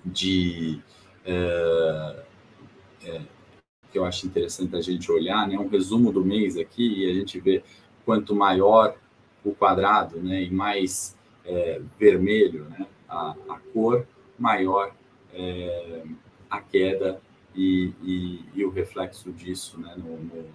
de 0.05 0.81
é, 1.25 2.23
é, 3.03 3.21
que 3.91 3.97
eu 3.97 4.05
acho 4.05 4.27
interessante 4.27 4.75
a 4.75 4.81
gente 4.81 5.11
olhar, 5.11 5.47
né, 5.47 5.57
um 5.57 5.67
resumo 5.67 6.11
do 6.11 6.23
mês 6.23 6.57
aqui 6.57 7.03
e 7.03 7.09
a 7.09 7.13
gente 7.13 7.39
vê 7.39 7.63
quanto 8.05 8.35
maior 8.35 8.95
o 9.43 9.53
quadrado, 9.53 10.19
né, 10.21 10.43
e 10.43 10.51
mais 10.51 11.17
é, 11.43 11.81
vermelho, 11.99 12.65
né, 12.65 12.87
a, 13.07 13.35
a 13.49 13.59
cor, 13.73 14.05
maior 14.37 14.93
é, 15.33 16.03
a 16.49 16.61
queda 16.61 17.21
e, 17.55 17.93
e, 18.03 18.45
e, 18.53 18.65
o 18.65 18.69
reflexo 18.69 19.31
disso 19.31 19.79
né, 19.79 19.93
no, 19.97 20.17
no, 20.17 20.45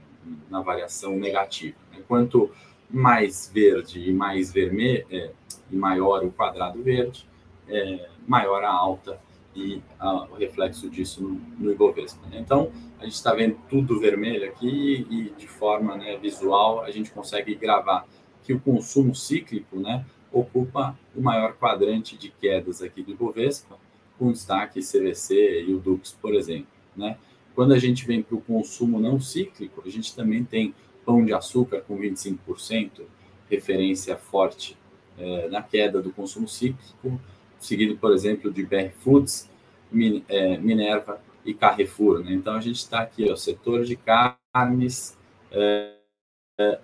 na 0.50 0.60
variação 0.60 1.16
negativa. 1.16 1.76
Né? 1.92 2.02
Quanto 2.06 2.50
mais 2.88 3.50
verde 3.52 4.08
e 4.08 4.12
mais 4.12 4.52
vermelho, 4.52 5.06
é, 5.10 5.30
e 5.70 5.76
maior 5.76 6.24
o 6.24 6.30
quadrado 6.30 6.82
verde, 6.82 7.26
é, 7.68 8.08
maior 8.26 8.64
a 8.64 8.70
alta 8.70 9.20
e 9.54 9.82
a, 9.98 10.24
o 10.24 10.34
reflexo 10.34 10.90
disso 10.90 11.22
no, 11.22 11.40
no 11.58 11.72
Ibovespa. 11.72 12.26
Né? 12.28 12.38
Então, 12.38 12.70
a 12.98 13.04
gente 13.04 13.14
está 13.14 13.34
vendo 13.34 13.56
tudo 13.68 13.98
vermelho 13.98 14.46
aqui 14.48 15.06
e 15.10 15.30
de 15.38 15.46
forma 15.46 15.96
né, 15.96 16.16
visual 16.16 16.82
a 16.82 16.90
gente 16.90 17.10
consegue 17.10 17.54
gravar 17.54 18.06
que 18.42 18.52
o 18.52 18.60
consumo 18.60 19.14
cíclico 19.14 19.78
né, 19.78 20.04
ocupa 20.32 20.96
o 21.14 21.20
maior 21.20 21.54
quadrante 21.54 22.16
de 22.16 22.30
quedas 22.30 22.82
aqui 22.82 23.02
do 23.02 23.12
Ibovespa, 23.12 23.76
com 24.18 24.32
destaque 24.32 24.80
CVC 24.80 25.64
e 25.66 25.74
o 25.74 25.78
Dux, 25.78 26.12
por 26.20 26.34
exemplo. 26.34 26.68
Né? 26.96 27.16
Quando 27.54 27.72
a 27.72 27.78
gente 27.78 28.06
vem 28.06 28.22
para 28.22 28.36
o 28.36 28.40
consumo 28.40 29.00
não 29.00 29.20
cíclico, 29.20 29.82
a 29.84 29.90
gente 29.90 30.14
também 30.14 30.44
tem 30.44 30.74
pão 31.04 31.24
de 31.24 31.32
açúcar 31.32 31.80
com 31.80 31.98
25%, 31.98 33.02
referência 33.48 34.16
forte 34.16 34.76
é, 35.18 35.48
na 35.48 35.62
queda 35.62 36.00
do 36.00 36.12
consumo 36.12 36.46
cíclico, 36.46 37.20
seguido, 37.58 37.96
por 37.96 38.12
exemplo, 38.12 38.52
de 38.52 38.64
BR 38.64 38.90
Foods, 39.00 39.50
Min, 39.90 40.24
é, 40.28 40.56
Minerva 40.58 41.20
e 41.44 41.52
Carrefour. 41.52 42.20
Né? 42.20 42.32
Então, 42.32 42.54
a 42.54 42.60
gente 42.60 42.76
está 42.76 43.00
aqui, 43.00 43.24
o 43.24 43.36
setor 43.36 43.84
de 43.84 43.96
carnes 43.96 45.18
é, 45.50 45.94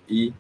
e 0.09 0.33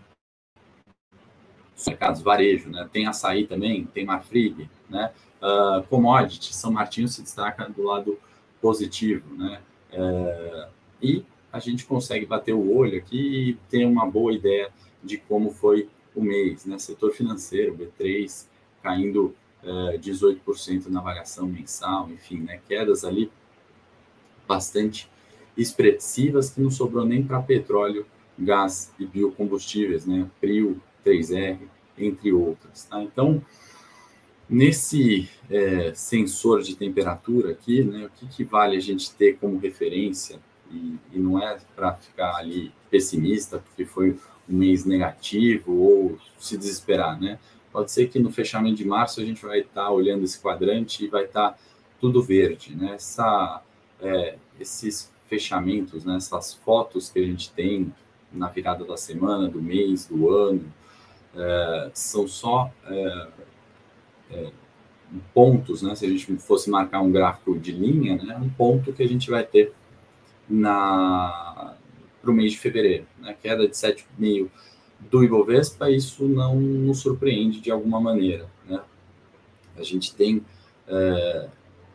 mercados 1.87 2.23
varejo, 2.23 2.71
né? 2.71 2.88
Tem 2.92 3.06
açaí 3.06 3.47
também, 3.47 3.85
tem 3.87 4.04
Marfrig, 4.04 4.71
né? 4.88 5.12
Uh, 5.42 5.83
commodity, 5.88 6.54
São 6.54 6.73
Martinho 6.73 7.09
se 7.09 7.23
destaca 7.23 7.68
do 7.68 7.83
lado 7.83 8.18
positivo, 8.61 9.35
né? 9.35 9.61
Uh, 9.92 10.71
e 11.02 11.25
a 11.52 11.59
gente 11.59 11.85
consegue 11.85 12.25
bater 12.25 12.54
o 12.54 12.75
olho 12.75 12.99
aqui 12.99 13.50
e 13.50 13.54
ter 13.68 13.85
uma 13.85 14.06
boa 14.06 14.33
ideia 14.33 14.71
de 15.02 15.18
como 15.18 15.50
foi 15.50 15.88
o 16.14 16.23
mês, 16.23 16.64
né? 16.64 16.78
Setor 16.78 17.12
financeiro, 17.12 17.76
B3, 17.76 18.47
caindo 18.83 19.35
uh, 19.62 19.90
é, 19.90 19.99
18% 19.99 20.87
na 20.88 21.00
variação 21.00 21.47
mensal, 21.47 22.09
enfim, 22.11 22.38
né? 22.38 22.61
Quedas 22.66 23.04
ali 23.04 23.30
bastante 24.49 25.11
expressivas 25.56 26.50
que 26.50 26.61
não 26.61 26.71
sobrou 26.71 27.04
nem 27.04 27.23
para 27.23 27.42
petróleo, 27.42 28.06
gás 28.38 28.92
e 28.99 29.06
biocombustíveis, 29.06 30.06
né? 30.06 30.28
Prio, 30.40 30.80
3R, 31.06 31.58
entre 31.98 32.32
outras. 32.32 32.84
Tá? 32.84 33.02
Então, 33.02 33.42
nesse 34.48 35.28
é, 35.50 35.92
sensor 35.94 36.62
de 36.62 36.76
temperatura 36.76 37.52
aqui, 37.52 37.82
né, 37.82 38.06
o 38.06 38.10
que, 38.10 38.26
que, 38.28 38.44
vale 38.44 38.76
a 38.76 38.80
gente 38.80 39.12
ter 39.14 39.36
como 39.38 39.58
referência, 39.58 40.38
e, 40.70 40.96
e 41.12 41.18
não 41.18 41.40
é 41.40 41.58
para 41.75 41.94
ficar 41.94 42.36
ali 42.36 42.72
pessimista, 42.90 43.58
porque 43.58 43.84
foi 43.84 44.18
um 44.48 44.56
mês 44.56 44.84
negativo 44.84 45.72
ou 45.72 46.18
se 46.38 46.56
desesperar, 46.56 47.20
né? 47.20 47.38
Pode 47.72 47.92
ser 47.92 48.08
que 48.08 48.18
no 48.18 48.32
fechamento 48.32 48.76
de 48.76 48.84
março 48.84 49.20
a 49.20 49.25
gente 49.25 49.44
vai 49.44 49.60
estar 49.60 49.84
tá 49.84 49.90
olhando 49.90 50.25
esse 50.25 50.40
quadrante 50.40 51.04
e 51.04 51.08
vai 51.08 51.25
estar 51.25 51.52
tá 51.52 51.58
tudo 52.00 52.22
verde, 52.22 52.75
né? 52.75 52.94
Essa, 52.94 53.62
é, 54.00 54.36
esses 54.58 55.12
fechamentos, 55.28 56.04
né? 56.04 56.16
essas 56.16 56.54
fotos 56.54 57.10
que 57.10 57.18
a 57.18 57.22
gente 57.22 57.50
tem 57.52 57.92
na 58.32 58.48
virada 58.48 58.84
da 58.84 58.96
semana, 58.96 59.48
do 59.48 59.60
mês, 59.60 60.06
do 60.06 60.30
ano, 60.30 60.72
é, 61.37 61.90
são 61.93 62.26
só 62.26 62.71
é, 62.87 63.28
é, 64.31 64.50
pontos, 65.35 65.83
né? 65.83 65.95
Se 65.95 66.07
a 66.07 66.09
gente 66.09 66.35
fosse 66.38 66.71
marcar 66.71 67.00
um 67.00 67.12
gráfico 67.12 67.59
de 67.59 67.73
linha, 67.73 68.17
né? 68.17 68.37
Um 68.37 68.49
ponto 68.49 68.93
que 68.93 69.02
a 69.02 69.08
gente 69.08 69.30
vai 69.30 69.45
ter 69.45 69.73
na 70.49 71.75
para 72.23 72.30
o 72.32 72.34
mês 72.34 72.52
de 72.52 72.58
fevereiro, 72.58 73.06
né? 73.21 73.37
Queda 73.41 73.69
de 73.69 73.75
7,5 73.75 74.49
do 74.99 75.23
Ibovespa, 75.23 75.91
isso 75.91 76.25
não 76.25 76.56
nos 76.56 77.00
surpreende 77.00 77.60
de 77.60 77.71
alguma 77.71 78.00
maneira, 78.00 78.49
né? 78.69 78.80
A 79.76 79.82
gente 79.82 80.15
tem 80.15 80.45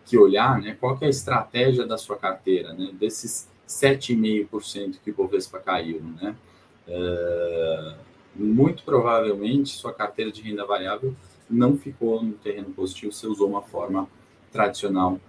que 0.06 0.18
olhar, 0.18 0.62
né? 0.62 0.78
Qual 0.80 0.98
é 1.02 1.06
a 1.06 1.10
estratégia 1.10 1.86
da 1.86 1.98
sua 1.98 2.16
carteira, 2.16 2.74
né? 2.74 2.92
Desses 2.94 3.50
7,5% 3.68 5.00
que 5.04 5.10
o 5.10 5.12
Ibovespa 5.12 5.60
caiu, 5.60 6.02
né? 6.22 6.36
Muito 8.36 8.84
provavelmente 8.84 9.70
sua 9.70 9.94
carteira 9.94 10.32
de 10.32 10.42
renda 10.42 10.66
variável 10.66 11.16
não 11.50 11.78
ficou 11.78 12.24
no 12.24 12.34
terreno 12.34 12.72
positivo, 12.72 13.12
você 13.12 13.28
usou 13.28 13.50
uma 13.50 13.62
forma 13.62 14.08
tradicional 14.52 15.20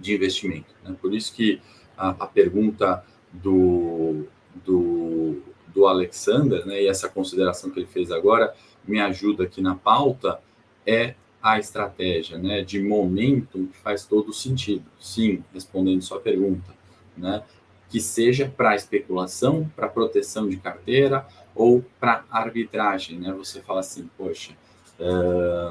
de 0.00 0.14
investimento. 0.14 0.74
Né? 0.82 0.96
Por 1.00 1.14
isso 1.14 1.34
que 1.34 1.60
a, 1.96 2.10
a 2.10 2.26
pergunta 2.26 3.04
do, 3.32 4.26
do, 4.64 5.42
do 5.68 5.86
Alexander, 5.86 6.64
né, 6.66 6.82
e 6.82 6.88
essa 6.88 7.08
consideração 7.08 7.70
que 7.70 7.80
ele 7.80 7.86
fez 7.86 8.10
agora, 8.10 8.54
me 8.86 9.00
ajuda 9.00 9.44
aqui 9.44 9.60
na 9.60 9.74
pauta, 9.74 10.40
é 10.86 11.14
a 11.42 11.58
estratégia 11.58 12.38
né, 12.38 12.62
de 12.62 12.82
momento 12.82 13.68
que 13.72 13.78
faz 13.78 14.04
todo 14.04 14.32
sentido. 14.32 14.84
Sim, 14.98 15.44
respondendo 15.52 16.02
sua 16.02 16.20
pergunta. 16.20 16.74
Né? 17.16 17.42
Que 17.88 18.00
seja 18.00 18.52
para 18.54 18.74
especulação, 18.74 19.70
para 19.74 19.88
proteção 19.88 20.48
de 20.48 20.56
carteira, 20.56 21.26
ou 21.56 21.82
para 21.98 22.24
arbitragem, 22.30 23.18
né? 23.18 23.32
Você 23.32 23.60
fala 23.62 23.80
assim, 23.80 24.08
poxa, 24.16 24.52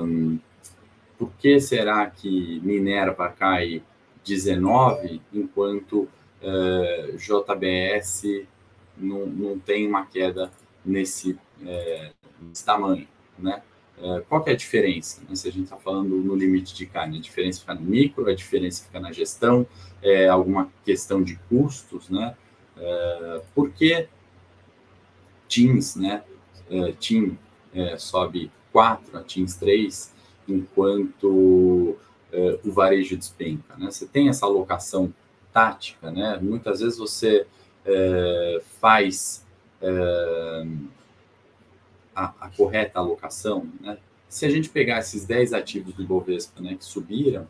hum, 0.01 0.39
por 1.17 1.31
que 1.39 1.59
será 1.59 2.05
que 2.07 2.59
Minerva 2.61 3.29
cai 3.29 3.81
19 4.25 5.21
enquanto 5.31 6.09
uh, 6.41 7.15
JBS 7.15 8.45
não, 8.97 9.27
não 9.27 9.59
tem 9.59 9.87
uma 9.87 10.05
queda 10.05 10.51
nesse, 10.83 11.37
é, 11.65 12.11
nesse 12.41 12.65
tamanho, 12.65 13.07
né? 13.37 13.61
É, 13.97 14.21
qual 14.27 14.43
é 14.45 14.51
a 14.51 14.55
diferença? 14.55 15.21
Né? 15.27 15.35
Se 15.35 15.47
a 15.47 15.51
gente 15.51 15.65
está 15.65 15.77
falando 15.77 16.17
no 16.17 16.35
limite 16.35 16.75
de 16.75 16.85
carne, 16.85 17.17
a 17.17 17.21
diferença 17.21 17.61
fica 17.61 17.73
no 17.73 17.81
micro, 17.81 18.27
a 18.27 18.35
diferença 18.35 18.83
fica 18.83 18.99
na 18.99 19.11
gestão, 19.11 19.65
é 20.01 20.27
alguma 20.27 20.69
questão 20.83 21.23
de 21.23 21.35
custos, 21.47 22.09
né? 22.09 22.35
É, 22.77 23.41
por 23.53 23.69
que 23.71 24.07
Teams, 25.47 25.95
né? 25.95 26.23
Uh, 26.69 26.93
Team 26.93 27.37
é, 27.73 27.97
sobe 27.97 28.51
4, 28.71 29.17
a 29.17 29.21
Teams 29.21 29.55
3, 29.55 30.13
enquanto 30.47 31.27
uh, 31.27 31.97
o 32.63 32.71
varejo 32.71 33.17
despenca. 33.17 33.75
Né? 33.77 33.91
Você 33.91 34.05
tem 34.05 34.29
essa 34.29 34.45
alocação 34.45 35.13
tática, 35.53 36.11
né? 36.11 36.39
Muitas 36.41 36.79
vezes 36.79 36.97
você 36.97 37.47
faz 38.81 39.45
a, 42.15 42.33
a, 42.41 42.49
correta 42.49 42.97
alocação, 42.97 43.69
né? 43.79 43.99
Se 44.27 44.45
a 44.45 44.49
gente 44.49 44.69
pegar 44.69 44.99
esses 44.99 45.23
10 45.23 45.53
ativos 45.53 45.93
do 45.93 46.01
Ibovespa, 46.01 46.61
né, 46.61 46.75
que 46.75 46.83
subiram, 46.83 47.47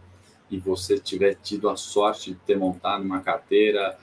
e 0.50 0.60
você 0.60 1.00
tiver 1.00 1.36
tido 1.36 1.70
a 1.70 1.76
sorte 1.76 2.32
de 2.32 2.38
ter 2.40 2.58
montado 2.58 3.04
uma 3.04 3.22
carteira 3.22 3.98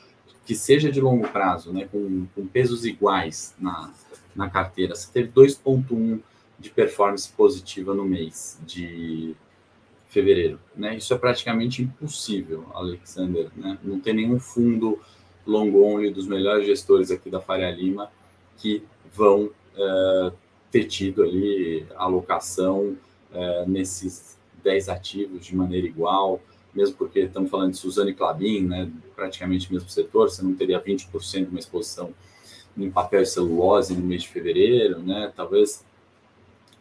que 0.44 0.54
seja 0.54 0.90
de 0.90 1.00
longo 1.00 1.28
prazo, 1.28 1.72
né, 1.72 1.88
com, 1.90 2.26
com 2.34 2.46
pesos 2.46 2.84
iguais 2.84 3.54
na, 3.58 3.92
na 4.34 4.50
carteira, 4.50 4.94
você 4.94 5.08
teve 5.12 5.30
2,1 5.30 6.20
de 6.58 6.70
performance 6.70 7.28
positiva 7.28 7.94
no 7.94 8.04
mês 8.04 8.58
de 8.66 9.34
fevereiro. 10.08 10.60
Né? 10.76 10.96
Isso 10.96 11.12
é 11.14 11.18
praticamente 11.18 11.82
impossível, 11.82 12.66
Alexander. 12.74 13.48
Né? 13.56 13.78
Não 13.82 13.98
tem 13.98 14.14
nenhum 14.14 14.38
fundo 14.38 15.00
long 15.46 15.74
only 15.74 16.10
dos 16.10 16.26
melhores 16.26 16.66
gestores 16.66 17.10
aqui 17.10 17.30
da 17.30 17.40
Faria 17.40 17.70
Lima 17.70 18.10
que 18.56 18.84
vão 19.12 19.46
uh, 19.46 20.32
ter 20.70 20.84
tido 20.84 21.22
ali 21.22 21.86
alocação 21.96 22.96
uh, 23.32 23.68
nesses 23.68 24.38
10 24.62 24.88
ativos 24.88 25.44
de 25.44 25.56
maneira 25.56 25.86
igual 25.86 26.40
mesmo 26.74 26.96
porque 26.96 27.20
estamos 27.20 27.50
falando 27.50 27.72
de 27.72 27.78
Suzane 27.78 28.14
Clabin, 28.14 28.66
né, 28.66 28.90
praticamente 29.14 29.72
mesmo 29.72 29.88
setor, 29.88 30.30
você 30.30 30.42
não 30.42 30.54
teria 30.54 30.80
20% 30.80 31.44
de 31.44 31.50
uma 31.50 31.58
exposição 31.58 32.14
em 32.76 32.90
papel 32.90 33.22
e 33.22 33.26
celulose 33.26 33.94
no 33.94 34.02
mês 34.02 34.22
de 34.22 34.28
fevereiro, 34.28 35.00
né, 35.00 35.32
talvez 35.36 35.84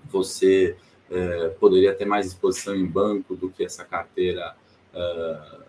você 0.10 0.75
é, 1.10 1.49
poderia 1.60 1.93
ter 1.93 2.06
mais 2.06 2.25
exposição 2.25 2.75
em 2.75 2.86
banco 2.86 3.36
do 3.36 3.49
que 3.49 3.63
essa 3.63 3.84
carteira 3.84 4.56
é, 4.93 5.62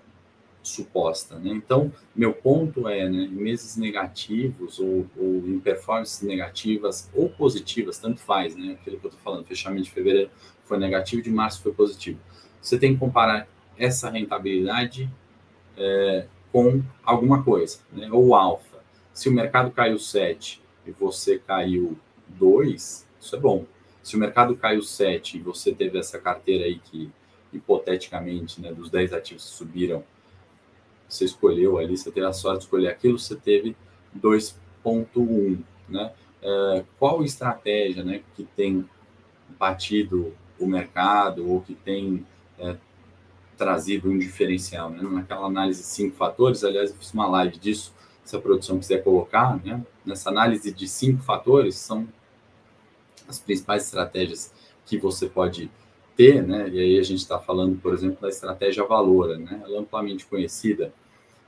suposta, 0.63 1.39
né? 1.39 1.51
Então, 1.51 1.93
meu 2.15 2.33
ponto 2.33 2.89
é, 2.89 3.09
né, 3.09 3.25
em 3.25 3.35
meses 3.35 3.77
negativos 3.77 4.79
ou, 4.79 5.07
ou, 5.17 5.43
em 5.49 5.59
performances 5.59 6.23
negativas 6.23 7.11
ou 7.13 7.29
positivas, 7.29 7.99
tanto 7.99 8.21
faz, 8.21 8.55
né? 8.55 8.77
Aquilo 8.81 8.99
que 8.99 9.07
eu 9.07 9.11
estou 9.11 9.23
falando, 9.25 9.45
fechamento 9.45 9.85
de 9.85 9.91
fevereiro 9.91 10.31
foi 10.65 10.79
negativo, 10.79 11.21
de 11.21 11.31
março 11.31 11.61
foi 11.63 11.73
positivo. 11.73 12.21
Você 12.61 12.79
tem 12.79 12.95
que 12.95 13.01
comparar 13.01 13.49
essa 13.77 14.11
rentabilidade 14.11 15.11
é, 15.77 16.27
com 16.53 16.83
alguma 17.03 17.43
coisa, 17.43 17.79
né? 17.93 18.09
ou 18.11 18.35
alfa. 18.35 18.79
Se 19.13 19.29
o 19.29 19.33
mercado 19.33 19.71
caiu 19.71 19.99
7 19.99 20.63
e 20.87 20.91
você 20.91 21.39
caiu 21.39 21.97
2, 22.29 23.09
isso 23.21 23.37
é 23.37 23.39
bom. 23.39 23.65
Se 24.03 24.17
o 24.17 24.19
mercado 24.19 24.57
caiu 24.57 24.83
7 24.83 25.39
e 25.39 25.41
você 25.41 25.73
teve 25.73 25.99
essa 25.99 26.19
carteira 26.19 26.65
aí 26.65 26.79
que, 26.79 27.11
hipoteticamente, 27.53 28.61
né, 28.61 28.73
dos 28.73 28.91
10 28.91 29.13
ativos 29.13 29.45
que 29.45 29.57
subiram, 29.57 30.03
você 31.09 31.25
escolheu 31.25 31.79
ali, 31.79 31.97
você 31.97 32.11
teve 32.11 32.27
a 32.27 32.33
sorte 32.33 32.61
de 32.61 32.65
escolher 32.65 32.89
aquilo, 32.89 33.19
você 33.19 33.37
teve 33.37 33.77
2.1, 34.19 35.63
né? 35.89 36.13
É, 36.41 36.85
qual 36.99 37.23
estratégia, 37.23 38.03
né, 38.03 38.23
que 38.35 38.45
tem 38.45 38.89
batido 39.59 40.35
o 40.59 40.67
mercado 40.67 41.49
ou 41.49 41.61
que 41.61 41.75
tem 41.75 42.27
é, 42.59 42.77
trazido 43.63 44.11
um 44.11 44.19
diferencial, 44.19 44.91
né? 44.91 45.01
Naquela 45.03 45.47
análise 45.47 45.83
de 45.83 45.87
cinco 45.87 46.17
fatores, 46.17 46.65
aliás, 46.65 46.91
eu 46.91 46.97
fiz 46.97 47.15
uma 47.15 47.29
live 47.29 47.57
disso, 47.59 47.95
se 48.25 48.35
a 48.35 48.41
produção 48.41 48.77
quiser 48.77 49.05
colocar, 49.05 49.65
né? 49.65 49.81
Nessa 50.05 50.31
análise 50.31 50.73
de 50.73 50.89
cinco 50.89 51.23
fatores, 51.23 51.77
são 51.77 52.09
as 53.29 53.39
principais 53.39 53.85
estratégias 53.85 54.53
que 54.85 54.99
você 54.99 55.29
pode 55.29 55.71
ter, 56.17 56.43
né, 56.43 56.69
e 56.69 56.79
aí 56.79 56.99
a 56.99 57.03
gente 57.03 57.21
está 57.21 57.39
falando, 57.39 57.81
por 57.81 57.95
exemplo, 57.95 58.21
da 58.21 58.29
estratégia 58.29 58.85
valora, 58.85 59.39
né, 59.39 59.63
ela 59.65 59.77
é 59.77 59.79
amplamente 59.79 60.27
conhecida, 60.27 60.93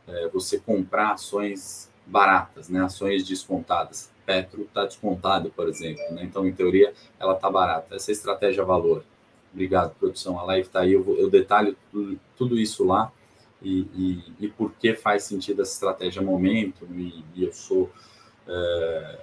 é, 0.06 0.28
você 0.28 0.58
comprar 0.58 1.12
ações 1.12 1.90
baratas, 2.06 2.68
né, 2.68 2.82
ações 2.82 3.24
descontadas. 3.24 4.10
Petro 4.24 4.62
está 4.62 4.86
descontado, 4.86 5.50
por 5.50 5.68
exemplo, 5.68 6.02
né, 6.12 6.24
então, 6.24 6.46
em 6.46 6.52
teoria, 6.52 6.94
ela 7.18 7.34
está 7.34 7.50
barata. 7.50 7.96
Essa 7.96 8.10
é 8.10 8.12
estratégia 8.12 8.64
valor. 8.64 9.04
Obrigado, 9.54 9.94
produção. 9.94 10.38
A 10.38 10.42
live 10.42 10.66
está 10.66 10.80
aí, 10.80 10.92
eu, 10.92 11.16
eu 11.16 11.30
detalho 11.30 11.76
tudo, 11.92 12.20
tudo, 12.36 12.58
isso 12.58 12.84
lá. 12.84 13.12
E, 13.62 13.86
e, 13.94 14.24
e, 14.40 14.48
por 14.48 14.72
que 14.72 14.94
faz 14.94 15.22
sentido 15.22 15.62
essa 15.62 15.72
estratégia 15.72 16.20
momento, 16.20 16.86
e, 16.92 17.24
e 17.34 17.44
eu 17.44 17.52
sou... 17.52 17.90
É, 18.46 19.20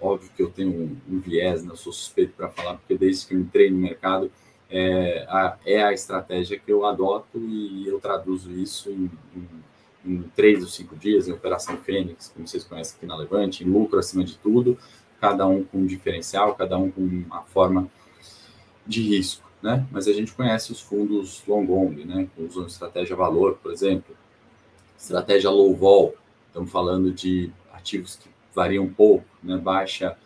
óbvio 0.00 0.30
que 0.36 0.42
eu 0.42 0.50
tenho 0.50 0.72
um, 0.72 0.96
um 1.08 1.20
viés, 1.20 1.62
né, 1.62 1.70
eu 1.70 1.76
sou 1.76 1.92
suspeito 1.92 2.32
para 2.36 2.48
falar, 2.48 2.74
porque 2.74 2.98
desde 2.98 3.24
que 3.24 3.34
eu 3.34 3.38
entrei 3.38 3.70
no 3.70 3.78
mercado, 3.78 4.30
é 4.68 5.24
a, 5.28 5.56
é 5.64 5.82
a 5.82 5.92
estratégia 5.92 6.58
que 6.58 6.72
eu 6.72 6.84
adoto 6.84 7.38
e 7.38 7.86
eu 7.86 8.00
traduzo 8.00 8.50
isso 8.50 8.90
em, 8.90 9.10
em, 9.36 9.48
em 10.04 10.22
três 10.34 10.62
ou 10.62 10.68
cinco 10.68 10.96
dias, 10.96 11.28
em 11.28 11.32
Operação 11.32 11.76
Fênix, 11.76 12.32
como 12.34 12.48
vocês 12.48 12.64
conhecem 12.64 12.96
aqui 12.96 13.06
na 13.06 13.16
Levante, 13.16 13.62
em 13.62 13.68
lucro 13.68 13.98
acima 13.98 14.24
de 14.24 14.36
tudo, 14.38 14.76
cada 15.20 15.46
um 15.46 15.62
com 15.62 15.78
um 15.78 15.86
diferencial, 15.86 16.56
cada 16.56 16.76
um 16.76 16.90
com 16.90 17.02
uma 17.02 17.42
forma 17.42 17.88
de 18.86 19.02
risco, 19.02 19.48
né? 19.62 19.86
Mas 19.90 20.08
a 20.08 20.12
gente 20.12 20.32
conhece 20.32 20.72
os 20.72 20.80
fundos 20.80 21.42
long 21.46 21.70
only, 21.70 22.04
né? 22.04 22.28
Que 22.34 22.42
usam 22.42 22.66
estratégia 22.66 23.14
valor, 23.14 23.58
por 23.62 23.72
exemplo, 23.72 24.16
estratégia 24.98 25.50
low 25.50 25.74
vol, 25.74 26.14
estamos 26.48 26.70
falando 26.70 27.12
de 27.12 27.50
ativos 27.72 28.16
que 28.16 28.28
variam 28.54 28.88
pouco, 28.88 29.24
né? 29.42 29.56
Baixa 29.56 30.16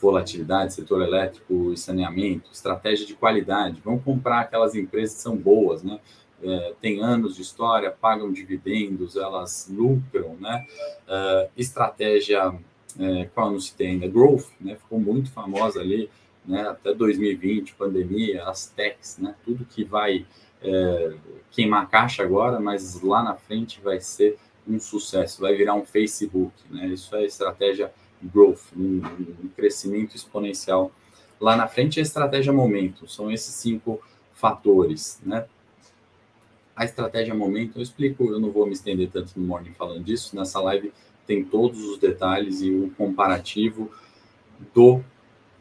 volatilidade, 0.00 0.74
setor 0.74 1.02
elétrico 1.02 1.72
e 1.72 1.76
saneamento, 1.78 2.50
estratégia 2.52 3.06
de 3.06 3.14
qualidade. 3.14 3.80
Vamos 3.82 4.04
comprar 4.04 4.40
aquelas 4.40 4.74
empresas 4.74 5.16
que 5.16 5.22
são 5.22 5.36
boas, 5.36 5.82
né? 5.82 5.98
É, 6.42 6.74
tem 6.80 7.02
anos 7.02 7.36
de 7.36 7.42
história, 7.42 7.90
pagam 7.90 8.30
dividendos, 8.30 9.16
elas 9.16 9.66
lucram, 9.70 10.36
né? 10.38 10.66
É, 11.08 11.48
estratégia, 11.56 12.54
é, 12.98 13.24
qual 13.34 13.50
não 13.50 13.58
se 13.58 13.74
tem 13.74 13.92
ainda? 13.92 14.06
Growth, 14.06 14.48
né? 14.60 14.76
Ficou 14.76 15.00
muito 15.00 15.30
famosa 15.30 15.80
ali, 15.80 16.10
né? 16.44 16.68
Até 16.68 16.94
2020, 16.94 17.74
pandemia, 17.74 18.44
as 18.44 18.66
techs, 18.66 19.18
né? 19.18 19.34
Tudo 19.44 19.64
que 19.64 19.84
vai 19.84 20.26
é, 20.62 21.14
queimar 21.50 21.88
caixa 21.88 22.22
agora, 22.22 22.60
mas 22.60 23.02
lá 23.02 23.22
na 23.22 23.34
frente 23.34 23.80
vai 23.80 24.00
ser 24.00 24.38
um 24.66 24.80
sucesso, 24.80 25.40
vai 25.40 25.54
virar 25.54 25.74
um 25.74 25.84
Facebook, 25.84 26.54
né? 26.70 26.86
Isso 26.86 27.14
é 27.14 27.24
estratégia 27.24 27.92
growth, 28.22 28.72
um, 28.76 29.02
um 29.44 29.48
crescimento 29.54 30.16
exponencial 30.16 30.90
lá 31.40 31.56
na 31.56 31.66
frente. 31.66 32.00
A 32.00 32.02
estratégia 32.02 32.52
momento 32.52 33.06
são 33.08 33.30
esses 33.30 33.54
cinco 33.54 34.00
fatores, 34.32 35.20
né? 35.24 35.46
A 36.76 36.84
estratégia 36.84 37.34
momento, 37.34 37.78
eu 37.78 37.82
explico, 37.82 38.24
eu 38.24 38.40
não 38.40 38.50
vou 38.50 38.66
me 38.66 38.72
estender 38.72 39.08
tanto 39.08 39.38
no 39.38 39.46
morning 39.46 39.72
falando 39.74 40.02
disso. 40.02 40.34
Nessa 40.34 40.60
live 40.60 40.92
tem 41.26 41.44
todos 41.44 41.82
os 41.84 41.98
detalhes 41.98 42.62
e 42.62 42.70
o 42.70 42.90
comparativo 42.90 43.90
do 44.74 45.02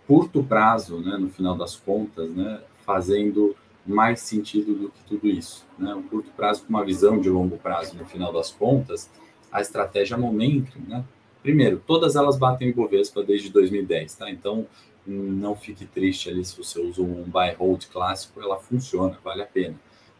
curto 0.07 0.43
prazo, 0.43 0.97
né, 0.99 1.17
no 1.17 1.29
final 1.29 1.55
das 1.55 1.75
contas, 1.75 2.29
né, 2.29 2.61
fazendo 2.85 3.55
mais 3.85 4.21
sentido 4.21 4.73
do 4.73 4.89
que 4.89 5.03
tudo 5.03 5.27
isso. 5.27 5.65
Né? 5.77 5.93
Um 5.93 6.03
curto 6.03 6.31
prazo 6.31 6.63
com 6.63 6.69
uma 6.69 6.85
visão 6.85 7.19
de 7.19 7.29
longo 7.29 7.57
prazo, 7.57 7.95
no 7.97 8.05
final 8.05 8.31
das 8.31 8.51
contas, 8.51 9.09
a 9.51 9.61
estratégia 9.61 10.17
momento, 10.17 10.79
né? 10.87 11.03
Primeiro, 11.43 11.81
todas 11.85 12.15
elas 12.15 12.37
batem 12.37 12.69
o 12.69 12.71
Ibovespa 12.71 13.21
desde 13.21 13.49
2010, 13.51 14.15
tá? 14.15 14.31
Então, 14.31 14.65
não 15.05 15.55
fique 15.55 15.85
triste 15.85 16.29
ali 16.29 16.43
se 16.43 16.57
você 16.57 16.79
usa 16.79 17.01
um 17.01 17.23
buy 17.23 17.53
hold 17.53 17.85
clássico, 17.91 18.41
ela 18.41 18.57
funciona, 18.57 19.19
vale 19.23 19.41
a 19.41 19.45
pena. 19.45 19.75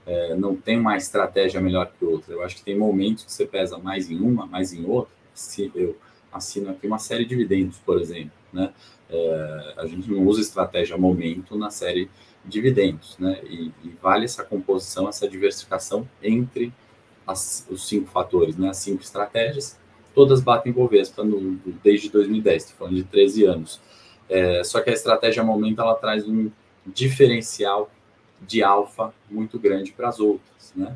É, 0.06 0.36
não 0.36 0.56
tem 0.56 0.78
uma 0.78 0.98
estratégia 0.98 1.62
melhor 1.62 1.92
que 1.98 2.04
outra. 2.04 2.34
Eu 2.34 2.44
acho 2.44 2.58
que 2.58 2.64
tem 2.64 2.78
momentos 2.78 3.24
que 3.24 3.32
você 3.32 3.46
pesa 3.46 3.78
mais 3.78 4.12
em 4.12 4.20
uma, 4.20 4.46
mais 4.46 4.74
em 4.74 4.86
outra. 4.86 5.14
Se 5.34 5.72
eu 5.74 5.98
assino 6.32 6.72
aqui 6.72 6.86
uma 6.86 7.00
série 7.00 7.24
de 7.24 7.30
dividendos, 7.30 7.78
por 7.80 8.00
exemplo, 8.02 8.34
né? 8.52 8.74
É, 9.14 9.74
a 9.78 9.86
gente 9.86 10.10
não 10.10 10.26
usa 10.26 10.42
estratégia 10.42 10.98
momento 10.98 11.56
na 11.56 11.70
série 11.70 12.10
dividendos, 12.44 13.16
né? 13.20 13.40
E, 13.44 13.72
e 13.84 13.90
vale 14.02 14.26
essa 14.26 14.44
composição, 14.44 15.08
essa 15.08 15.30
diversificação 15.30 16.10
entre 16.22 16.74
as, 17.26 17.66
os 17.70 17.88
cinco 17.88 18.10
fatores, 18.10 18.58
né? 18.58 18.70
As 18.70 18.78
cinco 18.78 19.04
estratégias 19.04 19.78
todas 20.14 20.42
batem 20.42 20.72
Bovespa 20.72 21.24
no, 21.24 21.60
desde 21.84 22.10
2010, 22.10 22.64
estou 22.64 22.78
falando 22.78 22.96
de 22.96 23.04
13 23.04 23.46
anos. 23.46 23.82
É, 24.30 24.64
só 24.64 24.82
que 24.82 24.90
a 24.90 24.94
estratégia 24.94 25.44
Momento 25.44 25.82
ela 25.82 25.96
traz 25.96 26.28
um 26.28 26.50
diferencial 26.86 27.92
de 28.42 28.64
alfa 28.64 29.14
muito 29.30 29.58
grande 29.58 29.92
para 29.92 30.10
as 30.10 30.20
outras, 30.20 30.74
né? 30.76 30.96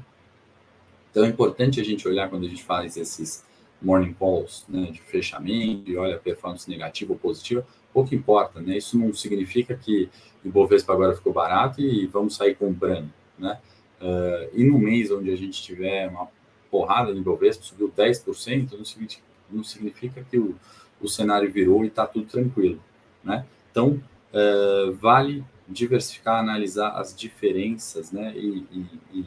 Então 1.12 1.25
é 1.25 1.27
importante 1.27 1.80
a 1.80 1.84
gente 1.84 2.08
olhar 2.08 2.30
quando 2.30 2.45
a 2.45 2.49
gente 2.49 2.63
faz 2.63 2.95
esses 2.97 3.45
morning 3.82 4.13
calls, 4.13 4.65
né, 4.67 4.91
de 4.91 5.01
fechamento 5.01 5.89
e 5.89 5.97
olha 5.97 6.17
performance 6.17 6.69
negativa 6.69 7.13
ou 7.13 7.19
positiva, 7.19 7.65
pouco 7.93 8.13
importa, 8.13 8.62
né? 8.62 8.78
Isso 8.78 8.97
não 8.97 9.13
significa 9.13 9.76
que 9.76 10.10
o 10.43 10.50
Bovespa 10.50 10.93
agora 10.93 11.15
ficou 11.15 11.34
barato 11.34 11.82
e 11.82 12.06
vamos 12.08 12.36
sair 12.36 12.56
comprando, 12.56 13.12
né? 13.38 13.60
Uh, 14.00 14.50
e 14.54 14.63
no 14.63 14.78
mês 14.78 15.10
onde 15.12 15.32
a 15.32 15.36
gente 15.36 15.62
tiver 15.62 16.08
uma 16.08 16.28
porrada 16.69 17.12
no 17.12 17.19
Ibovespa, 17.19 17.63
subiu 17.63 17.91
10%, 17.95 18.78
não 18.78 18.86
significa, 18.86 19.23
não 19.50 19.63
significa 19.63 20.26
que 20.30 20.38
o, 20.38 20.56
o 21.02 21.08
cenário 21.08 21.52
virou 21.52 21.84
e 21.84 21.88
está 21.88 22.06
tudo 22.06 22.26
tranquilo, 22.26 22.80
né? 23.23 23.45
Então, 23.71 24.02
é, 24.34 24.91
vale 25.00 25.43
diversificar, 25.67 26.39
analisar 26.39 26.91
as 26.91 27.15
diferenças, 27.15 28.12
né? 28.12 28.34
E, 28.36 28.65
e, 28.71 28.86
e, 29.13 29.26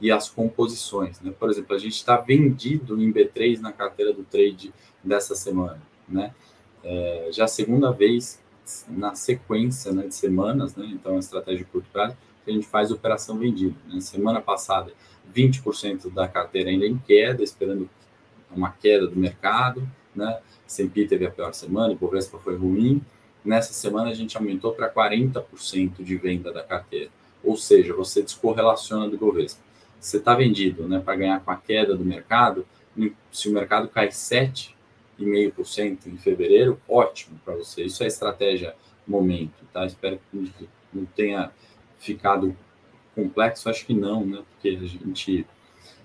e 0.00 0.10
as 0.10 0.28
composições, 0.28 1.20
né? 1.20 1.32
Por 1.38 1.50
exemplo, 1.50 1.74
a 1.74 1.78
gente 1.78 1.94
está 1.94 2.16
vendido 2.16 3.00
em 3.02 3.12
B3 3.12 3.60
na 3.60 3.72
carteira 3.72 4.12
do 4.12 4.24
trade 4.24 4.72
dessa 5.02 5.34
semana, 5.34 5.80
né? 6.08 6.34
É, 6.84 7.28
já 7.32 7.44
a 7.44 7.48
segunda 7.48 7.92
vez 7.92 8.40
na 8.88 9.14
sequência 9.14 9.92
né, 9.92 10.06
de 10.06 10.14
semanas, 10.14 10.74
né? 10.76 10.86
Então, 10.92 11.16
a 11.16 11.18
estratégia 11.18 11.58
de 11.58 11.64
curto 11.64 11.88
prazo, 11.92 12.16
que 12.44 12.50
a 12.50 12.54
gente 12.54 12.66
faz 12.66 12.90
operação 12.90 13.38
vendida. 13.38 13.74
Né? 13.88 14.00
Semana 14.00 14.40
passada, 14.40 14.92
20% 15.34 16.12
da 16.12 16.26
carteira 16.28 16.70
ainda 16.70 16.86
em 16.86 16.98
queda, 16.98 17.42
esperando 17.42 17.88
uma 18.50 18.70
queda 18.70 19.06
do 19.06 19.16
mercado, 19.16 19.88
né? 20.14 20.40
S&P 20.66 21.06
teve 21.06 21.26
a 21.26 21.30
pior 21.30 21.52
semana, 21.52 21.92
o 21.92 21.96
Bovespa 21.96 22.38
foi 22.38 22.56
ruim. 22.56 23.02
Nessa 23.44 23.72
semana 23.72 24.10
a 24.10 24.14
gente 24.14 24.36
aumentou 24.36 24.72
para 24.72 24.92
40% 24.92 26.02
de 26.02 26.16
venda 26.16 26.52
da 26.52 26.62
carteira. 26.62 27.10
Ou 27.42 27.56
seja, 27.56 27.94
você 27.94 28.22
descorrelaciona 28.22 29.08
do 29.08 29.16
Bovespa. 29.16 29.60
Você 29.98 30.18
está 30.18 30.34
vendido, 30.34 30.88
né, 30.88 31.00
para 31.00 31.16
ganhar 31.16 31.40
com 31.40 31.50
a 31.50 31.56
queda 31.56 31.96
do 31.96 32.04
mercado, 32.04 32.66
se 33.30 33.48
o 33.48 33.52
mercado 33.52 33.88
cai 33.88 34.10
7,5% 35.18 36.06
em 36.06 36.16
fevereiro, 36.16 36.80
ótimo 36.88 37.38
para 37.44 37.54
você. 37.54 37.84
Isso 37.84 38.02
é 38.02 38.06
estratégia 38.06 38.74
momento, 39.06 39.64
tá? 39.72 39.84
Espero 39.86 40.18
que 40.30 40.68
não 40.92 41.04
tenha 41.04 41.50
ficado 41.98 42.56
complexo? 43.14 43.68
Acho 43.68 43.86
que 43.86 43.94
não, 43.94 44.24
né? 44.24 44.42
Porque 44.50 44.68
a 44.68 44.86
gente 44.86 45.46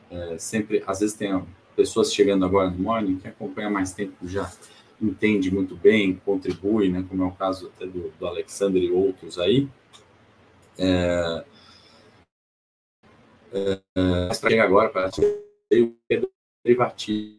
é, 0.09 0.37
sempre, 0.37 0.83
às 0.85 0.99
vezes 0.99 1.15
tem 1.15 1.43
pessoas 1.75 2.13
chegando 2.13 2.45
agora 2.45 2.69
no 2.69 2.79
Morning 2.79 3.17
que 3.17 3.27
acompanha 3.27 3.69
mais 3.69 3.93
tempo 3.93 4.27
já 4.27 4.51
entende 4.99 5.53
muito 5.53 5.75
bem, 5.75 6.19
contribui, 6.25 6.89
né? 6.89 7.05
Como 7.07 7.23
é 7.23 7.25
o 7.25 7.31
caso 7.31 7.71
até 7.75 7.85
do, 7.85 8.09
do 8.09 8.77
e 8.77 8.91
outros 8.91 9.37
aí. 9.37 9.67
É, 10.79 11.45
é, 13.53 13.81
mas 14.27 14.39
para 14.39 14.63
agora 14.63 14.89
para 14.89 15.09
o 15.09 15.95
derivativo, 16.63 17.37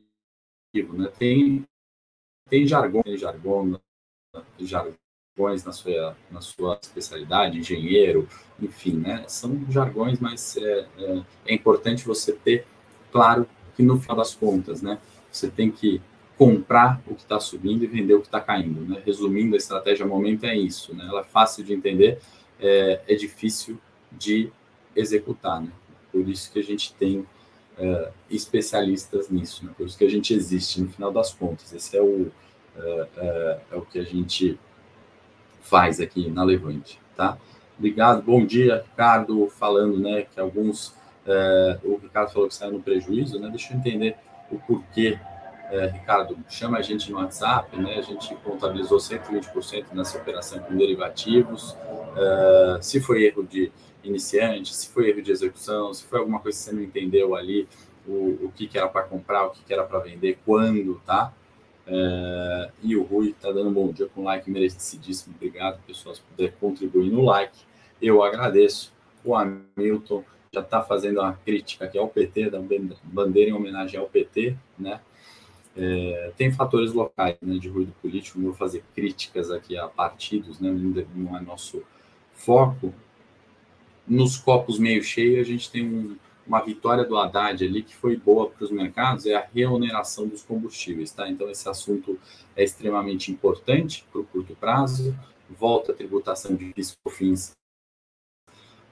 né? 0.75 1.11
Tem 1.19 1.65
tem 2.49 2.67
jargão, 2.67 3.03
tem 3.03 3.17
jargão, 3.17 3.79
jargões 4.59 5.65
na 5.65 5.73
sua, 5.73 6.17
na 6.31 6.41
sua 6.41 6.79
especialidade, 6.81 7.59
engenheiro, 7.59 8.27
enfim, 8.61 8.97
né? 8.97 9.25
São 9.29 9.71
jargões, 9.71 10.19
mas 10.19 10.57
é, 10.57 10.89
é, 10.99 11.23
é 11.47 11.55
importante 11.55 12.07
você 12.07 12.33
ter 12.33 12.67
claro 13.13 13.47
que 13.77 13.83
no 13.83 14.01
final 14.01 14.17
das 14.17 14.35
contas, 14.35 14.81
né? 14.81 14.99
Você 15.31 15.51
tem 15.51 15.71
que 15.71 16.01
comprar 16.39 17.03
o 17.07 17.15
que 17.15 17.23
está 17.23 17.39
subindo 17.39 17.85
e 17.85 17.87
vender 17.87 18.15
o 18.15 18.21
que 18.21 18.29
está 18.29 18.41
caindo, 18.41 18.81
né? 18.81 19.03
Resumindo, 19.05 19.55
a 19.55 19.59
estratégia 19.59 20.07
momento 20.07 20.45
é 20.45 20.57
isso, 20.57 20.95
né? 20.95 21.05
Ela 21.07 21.21
é 21.21 21.25
fácil 21.25 21.65
de 21.65 21.75
entender, 21.75 22.19
é, 22.59 23.03
é 23.07 23.15
difícil 23.15 23.79
de 24.11 24.51
executar, 24.97 25.61
né? 25.61 25.71
Por 26.11 26.27
isso 26.29 26.51
que 26.51 26.59
a 26.59 26.65
gente 26.65 26.95
tem 26.95 27.27
é, 27.79 28.11
especialistas 28.31 29.29
nisso, 29.29 29.65
né? 29.65 29.73
por 29.77 29.87
isso 29.87 29.97
que 29.97 30.05
a 30.05 30.11
gente 30.11 30.35
existe 30.35 30.81
no 30.81 30.89
final 30.89 31.13
das 31.13 31.33
contas. 31.33 31.73
Esse 31.73 31.97
é 31.97 32.03
o, 32.03 32.31
é, 32.77 33.07
é, 33.17 33.61
é 33.73 33.77
o 33.77 33.83
que 33.83 33.99
a 33.99 34.05
gente 34.05 34.59
faz 35.61 36.01
aqui 36.01 36.29
na 36.31 36.45
Levante, 36.45 37.01
tá? 37.17 37.39
Obrigado, 37.79 38.23
bom 38.23 38.45
dia, 38.45 38.85
Ricardo, 38.91 39.49
falando, 39.49 40.01
né, 40.01 40.23
que 40.23 40.41
alguns, 40.41 40.95
o 41.85 41.97
Ricardo 41.99 42.33
falou 42.33 42.49
que 42.49 42.55
saiu 42.55 42.73
no 42.73 42.83
prejuízo, 42.83 43.39
né, 43.39 43.49
deixa 43.51 43.73
eu 43.73 43.79
entender 43.79 44.17
o 44.51 44.59
porquê, 44.59 45.17
é, 45.71 45.87
Ricardo, 45.87 46.37
chama 46.49 46.79
a 46.79 46.83
gente 46.83 47.11
no 47.11 47.19
WhatsApp, 47.19 47.77
né, 47.77 47.97
a 47.99 48.03
gente 48.03 48.35
contabilizou 48.37 48.99
120% 48.99 49.93
nessa 49.93 50.17
operação 50.17 50.61
com 50.61 50.75
derivativos, 50.75 51.73
uh, 51.73 52.79
se 52.81 53.01
foi 53.01 53.25
erro 53.25 53.45
de 53.45 53.71
iniciante, 54.03 54.75
se 54.75 54.89
foi 54.89 55.11
erro 55.11 55.23
de 55.23 55.31
execução, 55.31 55.93
se 55.93 56.05
foi 56.05 56.19
alguma 56.19 56.41
coisa 56.41 56.57
que 56.57 56.65
você 56.65 56.73
não 56.73 56.83
entendeu 56.83 57.35
ali, 57.35 57.69
o, 58.07 58.47
o 58.47 58.53
que, 58.55 58.67
que 58.67 58.79
era 58.79 58.89
para 58.89 59.03
comprar, 59.03 59.47
o 59.47 59.51
que, 59.51 59.63
que 59.63 59.73
era 59.73 59.85
para 59.85 59.99
vender, 59.99 60.39
quando, 60.45 61.01
tá? 61.05 61.33
Uh, 61.87 62.71
e 62.83 62.97
o 62.97 63.03
Rui 63.03 63.31
está 63.31 63.51
dando 63.51 63.71
um 63.71 63.73
bom 63.73 63.91
dia 63.91 64.07
com 64.15 64.23
like 64.23 64.51
merecidíssimo. 64.51 65.35
Obrigado, 65.35 65.81
pessoal. 65.87 66.15
Se 66.15 66.21
puder 66.21 66.53
contribuir 66.61 67.11
no 67.11 67.25
like, 67.25 67.59
eu 68.01 68.23
agradeço. 68.23 68.93
O 69.25 69.35
Hamilton 69.35 70.23
já 70.53 70.61
está 70.61 70.83
fazendo 70.83 71.21
uma 71.21 71.33
crítica 71.33 71.87
aqui 71.87 71.99
ao 71.99 72.09
PT, 72.09 72.51
da 72.51 72.61
bandeira 73.03 73.51
em 73.51 73.55
homenagem 73.55 73.99
ao 73.99 74.07
PT, 74.07 74.57
né? 74.79 75.01
É, 75.77 76.33
tem 76.37 76.51
fatores 76.51 76.93
locais 76.93 77.37
né, 77.41 77.57
de 77.57 77.69
ruído 77.69 77.93
político, 78.03 78.39
não 78.39 78.47
vou 78.47 78.55
fazer 78.55 78.83
críticas 78.97 79.49
aqui 79.49 79.79
a 79.79 79.87
partidos, 79.87 80.59
né, 80.59 80.71
não 81.15 81.37
é 81.37 81.41
nosso 81.41 81.85
foco. 82.33 82.93
Nos 84.09 84.37
copos 84.37 84.79
meio 84.79 85.03
cheios, 85.03 85.47
a 85.47 85.51
gente 85.51 85.71
tem 85.71 85.85
um, 85.85 86.17
uma 86.47 86.61
vitória 86.61 87.05
do 87.05 87.17
Haddad 87.17 87.65
ali 87.65 87.83
que 87.83 87.95
foi 87.95 88.17
boa 88.17 88.49
para 88.49 88.65
os 88.65 88.71
mercados, 88.71 89.27
é 89.27 89.35
a 89.35 89.47
reoneração 89.55 90.27
dos 90.27 90.43
combustíveis. 90.43 91.13
Tá? 91.13 91.29
Então, 91.29 91.51
esse 91.51 91.69
assunto 91.69 92.19
é 92.57 92.65
extremamente 92.65 93.31
importante 93.31 94.07
para 94.11 94.21
o 94.21 94.25
curto 94.25 94.55
prazo, 94.57 95.17
volta 95.49 95.93
a 95.93 95.95
tributação 95.95 96.55
de 96.55 96.73
fins 97.11 97.53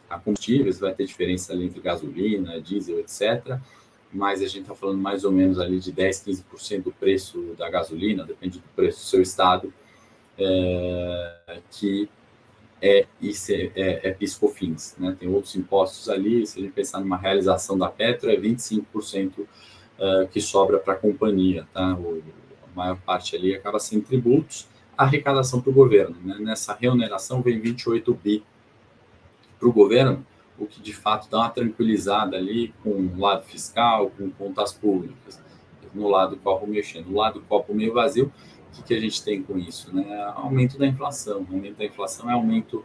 a 0.08 0.18
combustíveis, 0.18 0.78
vai 0.78 0.94
ter 0.94 1.04
diferença 1.04 1.52
ali 1.52 1.66
entre 1.66 1.80
gasolina, 1.80 2.60
diesel, 2.60 3.00
etc 3.00 3.60
mas 4.12 4.40
a 4.40 4.46
gente 4.46 4.62
está 4.62 4.74
falando 4.74 4.98
mais 4.98 5.24
ou 5.24 5.32
menos 5.32 5.58
ali 5.58 5.78
de 5.78 5.92
10, 5.92 6.24
15% 6.26 6.82
do 6.82 6.92
preço 6.92 7.54
da 7.58 7.68
gasolina, 7.68 8.24
depende 8.24 8.58
do 8.58 8.68
preço 8.74 9.00
do 9.00 9.04
seu 9.04 9.22
estado, 9.22 9.72
é, 10.38 11.60
que 11.70 12.08
é, 12.80 13.06
isso 13.20 13.52
é, 13.52 13.70
é, 13.74 14.10
piscofins, 14.12 14.94
né? 14.98 15.16
Tem 15.18 15.28
outros 15.28 15.56
impostos 15.56 16.08
ali, 16.08 16.46
se 16.46 16.58
a 16.58 16.62
gente 16.62 16.72
pensar 16.72 17.00
numa 17.00 17.16
realização 17.16 17.78
da 17.78 17.88
Petro, 17.88 18.30
é 18.30 18.36
25% 18.36 19.38
uh, 19.40 19.46
que 20.30 20.40
sobra 20.40 20.78
para 20.78 20.94
a 20.94 20.96
companhia, 20.96 21.66
tá? 21.72 21.94
O, 21.94 22.22
a 22.62 22.76
maior 22.76 22.98
parte 22.98 23.34
ali 23.34 23.54
acaba 23.54 23.78
sendo 23.78 24.04
tributos, 24.04 24.68
arrecadação 24.96 25.60
para 25.60 25.70
o 25.70 25.74
governo, 25.74 26.16
né? 26.22 26.36
Nessa 26.38 26.74
reoneração 26.74 27.40
vem 27.40 27.58
28 27.58 28.14
bi 28.14 28.44
para 29.58 29.68
o 29.68 29.72
governo, 29.72 30.24
o 30.58 30.66
que 30.66 30.80
de 30.80 30.92
fato 30.92 31.28
dá 31.30 31.38
uma 31.38 31.50
tranquilizada 31.50 32.36
ali 32.36 32.74
com 32.82 32.90
o 32.90 33.18
lado 33.18 33.44
fiscal, 33.44 34.10
com 34.10 34.30
contas 34.30 34.72
públicas, 34.72 35.42
no 35.94 36.08
lado 36.08 36.36
do 36.36 36.42
copo 36.42 36.66
mexendo. 36.66 37.06
No 37.06 37.16
lado 37.16 37.40
do 37.40 37.46
copo 37.46 37.74
meio 37.74 37.92
vazio, 37.92 38.30
que, 38.76 38.82
que 38.82 38.94
a 38.94 39.00
gente 39.00 39.22
tem 39.22 39.42
com 39.42 39.58
isso? 39.58 39.94
Né? 39.94 40.32
Aumento 40.34 40.78
da 40.78 40.86
inflação. 40.86 41.46
O 41.50 41.54
aumento 41.54 41.76
da 41.76 41.84
inflação 41.84 42.30
é 42.30 42.34
aumento 42.34 42.84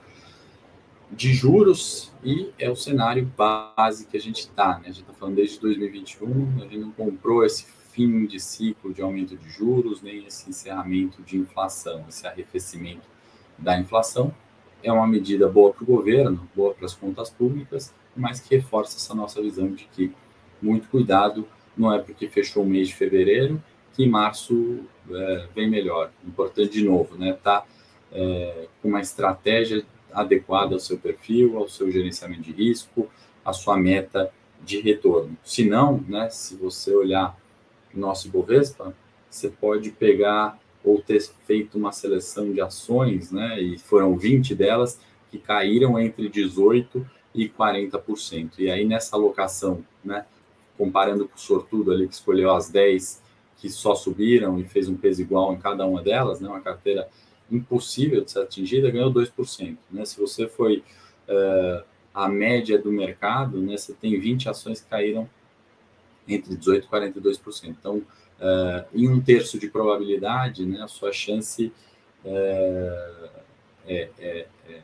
de 1.11 1.33
juros 1.33 2.11
e 2.23 2.51
é 2.57 2.69
o 2.69 2.75
cenário 2.75 3.29
base 3.37 4.05
que 4.07 4.15
a 4.15 4.21
gente 4.21 4.39
está. 4.39 4.79
Né? 4.79 4.85
A 4.85 4.91
gente 4.91 5.01
está 5.01 5.13
falando 5.13 5.35
desde 5.35 5.59
2021, 5.59 6.55
a 6.57 6.63
gente 6.63 6.77
não 6.77 6.91
comprou 6.91 7.45
esse 7.45 7.65
fim 7.91 8.25
de 8.25 8.39
ciclo 8.39 8.93
de 8.93 9.01
aumento 9.01 9.35
de 9.35 9.49
juros, 9.49 10.01
nem 10.01 10.25
esse 10.25 10.49
encerramento 10.49 11.21
de 11.21 11.37
inflação, 11.37 12.05
esse 12.07 12.25
arrefecimento 12.25 13.07
da 13.57 13.77
inflação 13.77 14.33
é 14.83 14.91
uma 14.91 15.05
medida 15.05 15.47
boa 15.47 15.73
para 15.73 15.83
o 15.83 15.85
governo, 15.85 16.49
boa 16.55 16.73
para 16.73 16.85
as 16.85 16.95
contas 16.95 17.29
públicas, 17.29 17.93
mas 18.15 18.39
que 18.39 18.55
reforça 18.55 18.97
essa 18.97 19.13
nossa 19.13 19.41
visão 19.41 19.71
de 19.71 19.85
que 19.85 20.11
muito 20.61 20.87
cuidado, 20.89 21.47
não 21.75 21.93
é 21.93 21.99
porque 21.99 22.27
fechou 22.27 22.63
o 22.63 22.67
mês 22.67 22.89
de 22.89 22.95
fevereiro 22.95 23.61
que 24.01 24.07
março 24.07 24.79
é, 25.11 25.47
vem 25.53 25.69
melhor. 25.69 26.11
Importante 26.25 26.71
de 26.71 26.83
novo, 26.83 27.15
né? 27.15 27.37
Tá 27.43 27.63
é, 28.11 28.67
com 28.81 28.87
uma 28.87 28.99
estratégia 28.99 29.85
adequada 30.11 30.73
ao 30.73 30.79
seu 30.79 30.97
perfil, 30.97 31.57
ao 31.57 31.69
seu 31.69 31.91
gerenciamento 31.91 32.41
de 32.41 32.51
risco, 32.51 33.07
à 33.45 33.53
sua 33.53 33.77
meta 33.77 34.31
de 34.63 34.81
retorno. 34.81 35.37
Se 35.43 35.63
não, 35.65 36.03
né? 36.07 36.29
Se 36.31 36.55
você 36.55 36.95
olhar 36.95 37.37
nosso 37.93 38.27
Ibovespa, 38.27 38.95
você 39.29 39.49
pode 39.49 39.91
pegar 39.91 40.59
ou 40.83 40.99
ter 40.99 41.21
feito 41.45 41.77
uma 41.77 41.91
seleção 41.91 42.51
de 42.51 42.59
ações, 42.59 43.31
né, 43.31 43.61
e 43.61 43.77
foram 43.77 44.17
20 44.17 44.55
delas 44.55 44.99
que 45.29 45.37
caíram 45.37 45.99
entre 45.99 46.27
18% 46.27 47.05
e 47.35 47.47
40%. 47.47 48.53
E 48.57 48.71
aí 48.71 48.83
nessa 48.83 49.15
alocação, 49.15 49.85
né, 50.03 50.25
comparando 50.75 51.27
com 51.27 51.35
o 51.35 51.39
sortudo 51.39 51.91
ali 51.91 52.07
que 52.07 52.15
escolheu 52.15 52.51
as 52.51 52.67
10 52.67 53.21
que 53.61 53.69
só 53.69 53.93
subiram 53.93 54.59
e 54.59 54.63
fez 54.63 54.89
um 54.89 54.95
peso 54.95 55.21
igual 55.21 55.53
em 55.53 55.57
cada 55.59 55.85
uma 55.85 56.01
delas, 56.01 56.41
né, 56.41 56.49
uma 56.49 56.59
carteira 56.59 57.07
impossível 57.49 58.25
de 58.25 58.31
ser 58.31 58.39
atingida, 58.39 58.89
ganhou 58.89 59.13
2%. 59.13 59.77
Né? 59.91 60.03
Se 60.03 60.19
você 60.19 60.47
foi 60.47 60.83
uh, 61.29 61.83
a 62.11 62.27
média 62.27 62.79
do 62.79 62.91
mercado, 62.91 63.61
né, 63.61 63.77
você 63.77 63.93
tem 63.93 64.19
20 64.19 64.49
ações 64.49 64.81
que 64.81 64.89
caíram 64.89 65.29
entre 66.27 66.55
18% 66.55 66.83
e 66.83 66.87
42%. 66.87 67.67
Então, 67.67 67.97
uh, 67.97 68.85
em 68.95 69.07
um 69.07 69.21
terço 69.21 69.59
de 69.59 69.69
probabilidade, 69.69 70.65
né, 70.65 70.81
a 70.81 70.87
sua 70.87 71.11
chance 71.11 71.71
uh, 72.25 73.29
é, 73.85 74.09
é, 74.17 74.47
é, 74.69 74.79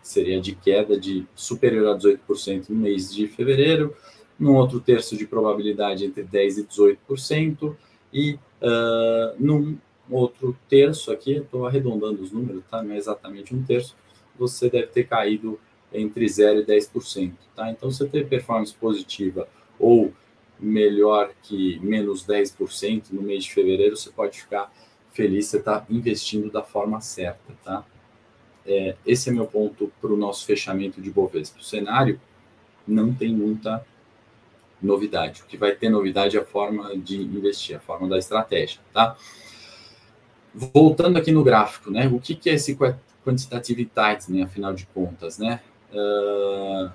seria 0.00 0.40
de 0.40 0.54
queda 0.54 0.98
de 0.98 1.26
superior 1.34 1.96
a 1.96 1.98
18% 1.98 2.68
no 2.68 2.76
mês 2.76 3.12
de 3.12 3.26
fevereiro, 3.26 3.96
num 4.38 4.54
outro 4.54 4.78
terço 4.78 5.16
de 5.16 5.26
probabilidade 5.26 6.04
entre 6.04 6.22
10% 6.22 6.58
e 6.58 6.64
18%, 6.64 7.76
e 8.12 8.38
uh, 8.62 9.34
num 9.38 9.78
outro 10.10 10.56
terço 10.68 11.12
aqui, 11.12 11.32
estou 11.32 11.66
arredondando 11.66 12.22
os 12.22 12.32
números, 12.32 12.62
tá? 12.70 12.82
não 12.82 12.94
é 12.94 12.96
exatamente 12.96 13.54
um 13.54 13.62
terço, 13.62 13.94
você 14.38 14.70
deve 14.70 14.86
ter 14.88 15.06
caído 15.06 15.58
entre 15.92 16.24
0% 16.24 16.62
e 16.62 16.64
10%. 16.64 17.32
Tá? 17.54 17.70
Então, 17.70 17.90
você 17.90 18.06
ter 18.06 18.28
performance 18.28 18.74
positiva 18.74 19.48
ou 19.78 20.12
melhor 20.58 21.30
que 21.42 21.78
menos 21.80 22.26
10% 22.26 23.10
no 23.10 23.22
mês 23.22 23.44
de 23.44 23.52
fevereiro, 23.52 23.96
você 23.96 24.10
pode 24.10 24.40
ficar 24.40 24.72
feliz, 25.12 25.46
você 25.46 25.58
está 25.58 25.84
investindo 25.88 26.50
da 26.50 26.62
forma 26.62 27.00
certa, 27.00 27.52
tá? 27.64 27.84
É, 28.66 28.96
esse 29.06 29.30
é 29.30 29.32
meu 29.32 29.46
ponto 29.46 29.90
para 30.00 30.12
o 30.12 30.16
nosso 30.16 30.44
fechamento 30.44 31.00
de 31.00 31.10
Bovespa. 31.10 31.58
O 31.58 31.62
cenário 31.62 32.20
não 32.86 33.14
tem 33.14 33.34
muita 33.34 33.84
novidade. 34.82 35.42
O 35.42 35.46
que 35.46 35.56
vai 35.56 35.72
ter 35.72 35.88
novidade 35.88 36.36
é 36.36 36.40
a 36.40 36.44
forma 36.44 36.96
de 36.96 37.20
investir, 37.20 37.76
a 37.76 37.80
forma 37.80 38.08
da 38.08 38.18
estratégia, 38.18 38.80
tá? 38.92 39.16
Voltando 40.54 41.16
aqui 41.18 41.32
no 41.32 41.44
gráfico, 41.44 41.90
né? 41.90 42.08
O 42.08 42.20
que, 42.20 42.34
que 42.34 42.50
é 42.50 42.54
esse 42.54 42.76
quantitative 43.24 43.84
tightening, 43.84 44.42
afinal 44.42 44.72
de 44.72 44.86
contas, 44.86 45.38
né? 45.38 45.60
Uh, 45.92 46.90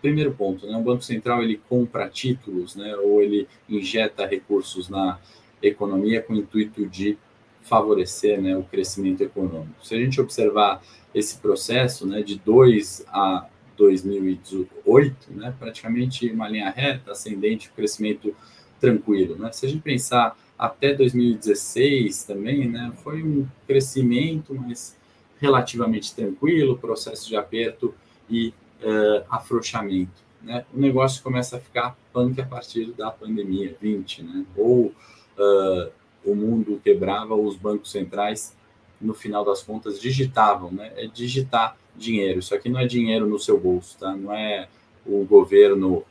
primeiro 0.00 0.32
ponto, 0.32 0.66
né? 0.66 0.76
O 0.76 0.82
Banco 0.82 1.02
Central 1.02 1.42
ele 1.42 1.60
compra 1.68 2.08
títulos, 2.08 2.76
né? 2.76 2.96
Ou 2.96 3.22
ele 3.22 3.48
injeta 3.68 4.26
recursos 4.26 4.88
na 4.88 5.18
economia 5.62 6.22
com 6.22 6.34
o 6.34 6.36
intuito 6.36 6.86
de 6.86 7.18
favorecer, 7.64 8.40
né, 8.40 8.56
o 8.56 8.62
crescimento 8.62 9.22
econômico. 9.22 9.74
Se 9.82 9.94
a 9.94 9.98
gente 9.98 10.20
observar 10.20 10.82
esse 11.14 11.38
processo, 11.38 12.06
né, 12.06 12.22
de 12.22 12.38
2 12.38 13.06
a 13.08 13.46
2018, 13.76 15.32
né, 15.32 15.54
praticamente 15.58 16.30
uma 16.30 16.48
linha 16.48 16.70
reta, 16.70 17.12
ascendente, 17.12 17.70
crescimento 17.74 18.34
tranquilo, 18.80 19.36
né? 19.36 19.50
Se 19.52 19.66
a 19.66 19.68
gente 19.68 19.82
pensar 19.82 20.36
até 20.58 20.92
2016 20.92 22.24
também, 22.24 22.68
né, 22.68 22.92
foi 23.02 23.22
um 23.22 23.46
crescimento, 23.66 24.54
mas 24.54 24.96
relativamente 25.40 26.14
tranquilo, 26.14 26.78
processo 26.78 27.28
de 27.28 27.36
aperto 27.36 27.94
e 28.30 28.48
uh, 28.82 29.24
afrouxamento. 29.28 30.22
Né? 30.42 30.64
O 30.72 30.80
negócio 30.80 31.22
começa 31.22 31.56
a 31.56 31.60
ficar 31.60 31.96
punk 32.12 32.40
a 32.40 32.46
partir 32.46 32.92
da 32.92 33.10
pandemia 33.10 33.76
20, 33.80 34.22
né? 34.22 34.44
ou 34.56 34.86
uh, 34.86 35.90
o 36.24 36.34
mundo 36.34 36.80
quebrava, 36.82 37.34
os 37.34 37.56
bancos 37.56 37.90
centrais, 37.90 38.56
no 39.04 39.14
final 39.14 39.44
das 39.44 39.62
contas, 39.62 40.00
digitavam. 40.00 40.70
Né? 40.70 40.92
É 40.96 41.06
digitar 41.06 41.76
dinheiro. 41.94 42.40
Isso 42.40 42.54
aqui 42.54 42.68
não 42.68 42.80
é 42.80 42.86
dinheiro 42.86 43.26
no 43.26 43.38
seu 43.38 43.58
bolso, 43.58 43.96
tá? 43.98 44.14
não 44.14 44.32
é 44.32 44.68
o 45.06 45.24
governo, 45.24 46.04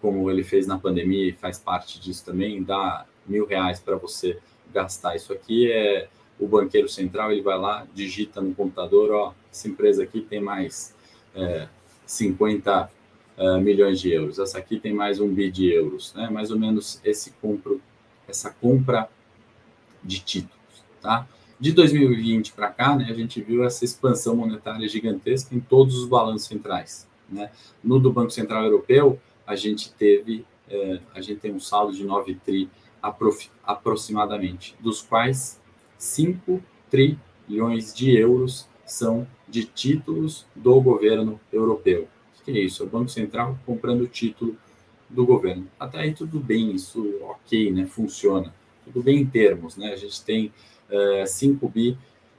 como 0.00 0.30
ele 0.30 0.44
fez 0.44 0.66
na 0.66 0.78
pandemia 0.78 1.28
e 1.28 1.32
faz 1.32 1.58
parte 1.58 2.00
disso 2.00 2.24
também, 2.24 2.62
dá 2.62 3.04
mil 3.26 3.46
reais 3.46 3.80
para 3.80 3.96
você 3.96 4.38
gastar. 4.72 5.16
Isso 5.16 5.32
aqui 5.32 5.70
é 5.70 6.08
o 6.38 6.46
banqueiro 6.46 6.88
central, 6.88 7.32
ele 7.32 7.42
vai 7.42 7.58
lá, 7.58 7.86
digita 7.92 8.40
no 8.40 8.54
computador, 8.54 9.10
ó, 9.10 9.34
essa 9.50 9.66
empresa 9.66 10.04
aqui 10.04 10.20
tem 10.20 10.40
mais 10.40 10.94
é, 11.34 11.68
50 12.06 12.84
uh, 12.84 12.88
eh, 13.38 13.60
milhões 13.60 14.00
de 14.00 14.10
euros. 14.12 14.38
Essa 14.38 14.58
aqui 14.58 14.80
tem 14.80 14.92
mais 14.92 15.20
um 15.20 15.28
bi 15.28 15.50
de 15.50 15.70
euros, 15.70 16.14
né? 16.14 16.28
Mais 16.30 16.50
ou 16.50 16.58
menos 16.58 17.00
esse 17.04 17.32
compro, 17.32 17.80
essa 18.26 18.50
compra 18.50 19.08
de 20.02 20.20
títulos, 20.20 20.84
tá? 21.00 21.26
De 21.60 21.72
2020 21.72 22.52
para 22.52 22.70
cá, 22.70 22.94
né, 22.94 23.06
a 23.10 23.14
gente 23.14 23.40
viu 23.40 23.64
essa 23.64 23.84
expansão 23.84 24.36
monetária 24.36 24.88
gigantesca 24.88 25.54
em 25.54 25.60
todos 25.60 25.98
os 25.98 26.08
balanços 26.08 26.46
centrais, 26.46 27.08
né? 27.28 27.50
No 27.82 27.98
do 27.98 28.12
Banco 28.12 28.30
Central 28.30 28.62
Europeu, 28.62 29.18
a 29.44 29.56
gente 29.56 29.92
teve, 29.92 30.46
eh, 30.70 31.00
a 31.12 31.20
gente 31.20 31.40
tem 31.40 31.52
um 31.52 31.58
saldo 31.58 31.92
de 31.92 32.04
9 32.04 32.36
tri 32.44 32.70
aproximadamente, 33.64 34.76
dos 34.78 35.02
quais 35.02 35.60
5 35.96 36.62
trilhões 36.88 37.92
de 37.92 38.16
euros 38.16 38.68
são 38.86 39.26
de 39.48 39.64
títulos 39.64 40.46
do 40.54 40.80
governo 40.80 41.40
europeu. 41.52 42.08
O 42.40 42.44
que 42.44 42.52
é 42.52 42.60
isso? 42.60 42.82
É 42.82 42.86
o 42.86 42.88
Banco 42.88 43.08
Central 43.08 43.58
comprando 43.66 44.06
título 44.06 44.56
do 45.08 45.26
governo. 45.26 45.66
Até 45.78 46.00
aí 46.00 46.14
tudo 46.14 46.38
bem, 46.38 46.72
isso 46.72 47.18
ok, 47.22 47.72
né? 47.72 47.86
Funciona. 47.86 48.54
Tudo 48.84 49.02
bem 49.02 49.18
em 49.18 49.26
termos, 49.26 49.76
né? 49.76 49.92
A 49.92 49.96
gente 49.96 50.22
tem 50.22 50.52
uh, 50.90 51.26
5 51.26 51.68
bi 51.68 51.96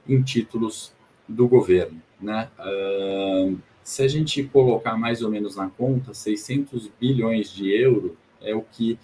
em 0.08 0.22
títulos 0.22 0.92
do 1.28 1.46
governo, 1.46 2.00
né? 2.20 2.50
Uh, 2.58 3.58
se 3.82 4.02
a 4.02 4.08
gente 4.08 4.42
colocar 4.44 4.96
mais 4.96 5.22
ou 5.22 5.30
menos 5.30 5.56
na 5.56 5.68
conta, 5.68 6.14
600 6.14 6.88
bilhões 7.00 7.52
de 7.52 7.70
euro 7.70 8.16
é 8.40 8.54
o 8.54 8.62
que 8.62 8.98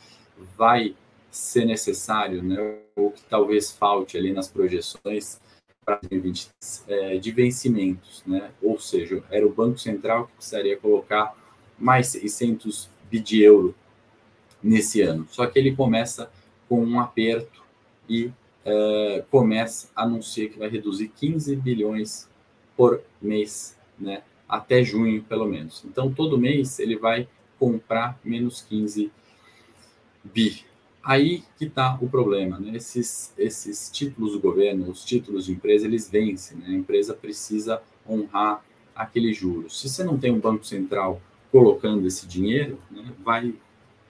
vai 0.57 0.95
ser 1.31 1.65
necessário, 1.65 2.43
né? 2.43 2.79
Ou 2.95 3.11
que 3.11 3.23
talvez 3.25 3.73
falte 3.73 4.17
ali 4.17 4.33
nas 4.33 4.49
projeções 4.49 5.41
para 5.85 5.99
2020 6.03 6.51
é, 6.89 7.17
de 7.17 7.31
vencimentos, 7.31 8.23
né? 8.27 8.51
Ou 8.63 8.79
seja, 8.79 9.23
era 9.31 9.47
o 9.47 9.53
Banco 9.53 9.79
Central 9.79 10.27
que 10.27 10.33
precisaria 10.35 10.77
colocar 10.77 11.35
mais 11.79 12.09
600 12.09 12.89
bi 13.11 13.21
de 13.21 13.43
euro 13.43 13.75
nesse 14.63 15.01
ano. 15.03 15.27
Só 15.31 15.47
que 15.47 15.59
ele 15.59 15.77
começa 15.77 16.31
com 16.69 16.85
um 16.85 16.99
aperto 16.99 17.63
e 18.09 18.31
é, 18.67 19.25
começa 19.31 19.89
a 19.95 20.03
anunciar 20.03 20.49
que 20.49 20.59
vai 20.59 20.69
reduzir 20.69 21.09
15 21.09 21.55
bilhões 21.55 22.29
por 22.77 23.01
mês, 23.23 23.79
né? 23.99 24.23
Até 24.49 24.83
junho, 24.83 25.23
pelo 25.23 25.47
menos. 25.47 25.85
Então, 25.85 26.13
todo 26.13 26.37
mês 26.37 26.81
ele 26.81 26.97
vai 26.97 27.29
comprar 27.59 28.19
menos 28.25 28.61
15 28.63 29.11
bi. 30.25 30.65
Aí 31.03 31.45
que 31.57 31.67
está 31.67 31.97
o 32.03 32.09
problema, 32.09 32.59
né? 32.59 32.77
Esses, 32.77 33.33
esses 33.39 33.89
títulos 33.89 34.33
do 34.33 34.41
governo, 34.41 34.91
os 34.91 35.05
títulos 35.05 35.47
de 35.47 35.53
empresa, 35.53 35.87
eles 35.87 36.11
vencem, 36.11 36.59
né? 36.59 36.67
A 36.69 36.73
empresa 36.73 37.15
precisa 37.15 37.81
honrar 38.09 38.65
aquele 38.95 39.33
juros. 39.33 39.81
Se 39.81 39.89
você 39.89 40.03
não 40.03 40.19
tem 40.19 40.33
um 40.33 40.41
banco 40.41 40.67
central 40.67 41.21
colocando 41.53 42.07
esse 42.07 42.27
dinheiro, 42.27 42.79
né, 42.91 43.13
vai 43.23 43.55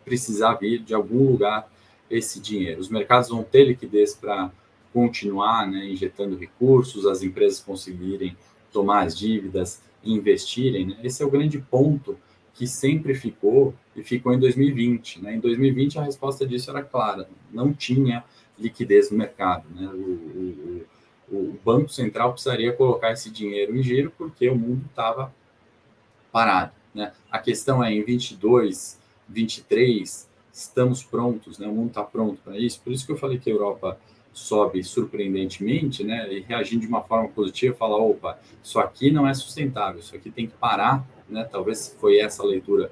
precisar 0.05 0.55
vir 0.55 0.83
de 0.83 0.95
algum 0.95 1.31
lugar 1.31 1.71
esse 2.11 2.41
dinheiro. 2.41 2.81
Os 2.81 2.89
mercados 2.89 3.29
vão 3.29 3.43
ter 3.43 3.65
liquidez 3.65 4.15
para 4.15 4.51
continuar 4.93 5.71
né, 5.71 5.87
injetando 5.87 6.37
recursos, 6.37 7.07
as 7.07 7.23
empresas 7.23 7.61
conseguirem 7.61 8.37
tomar 8.73 9.05
as 9.05 9.17
dívidas 9.17 9.83
e 10.03 10.13
investirem. 10.13 10.87
Né? 10.87 10.97
Esse 11.03 11.23
é 11.23 11.27
o 11.27 11.31
grande 11.31 11.59
ponto 11.59 12.19
que 12.55 12.67
sempre 12.67 13.15
ficou 13.15 13.75
e 13.95 14.03
ficou 14.03 14.33
em 14.33 14.39
2020. 14.39 15.23
Né? 15.23 15.35
Em 15.35 15.41
2020, 15.41 15.99
a 15.99 16.03
resposta 16.03 16.47
disso 16.47 16.71
era 16.71 16.83
clara: 16.83 17.29
não 17.53 17.73
tinha 17.73 18.25
liquidez 18.59 19.11
no 19.11 19.19
mercado. 19.19 19.65
Né? 19.75 19.87
O, 19.87 20.85
o, 21.31 21.37
o 21.37 21.59
Banco 21.65 21.91
Central 21.91 22.33
precisaria 22.33 22.73
colocar 22.73 23.13
esse 23.13 23.31
dinheiro 23.31 23.77
em 23.77 23.83
giro 23.83 24.13
porque 24.17 24.49
o 24.49 24.57
mundo 24.57 24.85
estava 24.89 25.35
parado. 26.33 26.73
Né? 26.95 27.13
A 27.31 27.39
questão 27.39 27.85
é 27.85 27.93
em 27.93 28.03
22, 28.03 28.99
23, 29.29 30.29
estamos 30.57 31.05
prontos, 31.05 31.59
né? 31.59 31.67
o 31.67 31.73
mundo 31.73 31.89
está 31.89 32.03
pronto 32.03 32.41
para 32.43 32.59
isso. 32.59 32.81
Por 32.81 32.91
isso 32.91 33.05
que 33.05 33.13
eu 33.13 33.19
falei 33.19 33.39
que 33.39 33.51
a 33.51 33.53
Europa 33.53 33.99
sobe 34.33 34.83
surpreendentemente, 34.83 36.03
né? 36.03 36.33
E 36.33 36.41
reagindo 36.41 36.81
de 36.81 36.87
uma 36.87 37.03
forma 37.03 37.29
positiva, 37.29 37.75
falar, 37.75 37.99
opa, 37.99 38.39
isso 38.63 38.79
aqui 38.79 39.11
não 39.11 39.27
é 39.27 39.35
sustentável, 39.35 40.01
isso 40.01 40.15
aqui 40.15 40.31
tem 40.31 40.47
que 40.47 40.55
parar, 40.55 41.07
né? 41.29 41.45
Talvez 41.45 41.95
foi 42.01 42.19
essa 42.19 42.43
a 42.43 42.47
leitura 42.47 42.91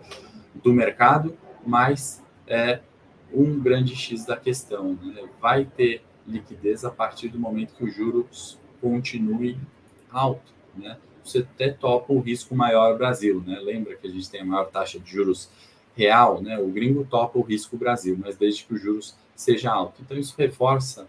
do 0.55 0.73
mercado, 0.73 1.37
mas 1.67 2.23
é 2.47 2.81
um 3.33 3.59
grande 3.59 3.97
X 3.97 4.27
da 4.27 4.37
questão, 4.37 4.99
né? 5.03 5.25
Vai 5.41 5.65
ter 5.65 6.03
liquidez 6.27 6.85
a 6.85 6.91
partir 6.91 7.29
do 7.29 7.39
momento 7.39 7.75
que 7.75 7.85
o 7.85 7.91
juros 7.91 8.59
continue 8.81 9.59
alto, 10.11 10.53
né? 10.77 10.99
Você 11.25 11.39
até 11.39 11.71
topa 11.71 12.13
o 12.13 12.21
risco 12.21 12.55
maior 12.55 12.97
Brasil, 12.99 13.43
né? 13.47 13.59
Lembra 13.59 13.97
que 13.97 14.07
a 14.07 14.11
gente 14.11 14.31
tem 14.31 14.43
a 14.43 14.45
maior 14.45 14.67
taxa 14.67 14.99
de 14.99 15.11
juros 15.11 15.51
real, 15.97 16.41
né? 16.41 16.59
O 16.59 16.69
gringo 16.69 17.05
topa 17.05 17.39
o 17.39 17.43
risco 17.43 17.77
Brasil, 17.77 18.17
mas 18.19 18.37
desde 18.37 18.65
que 18.65 18.75
os 18.75 18.81
juros 18.81 19.17
seja 19.35 19.71
alto. 19.73 20.03
Então 20.03 20.17
isso 20.17 20.35
reforça 20.37 21.07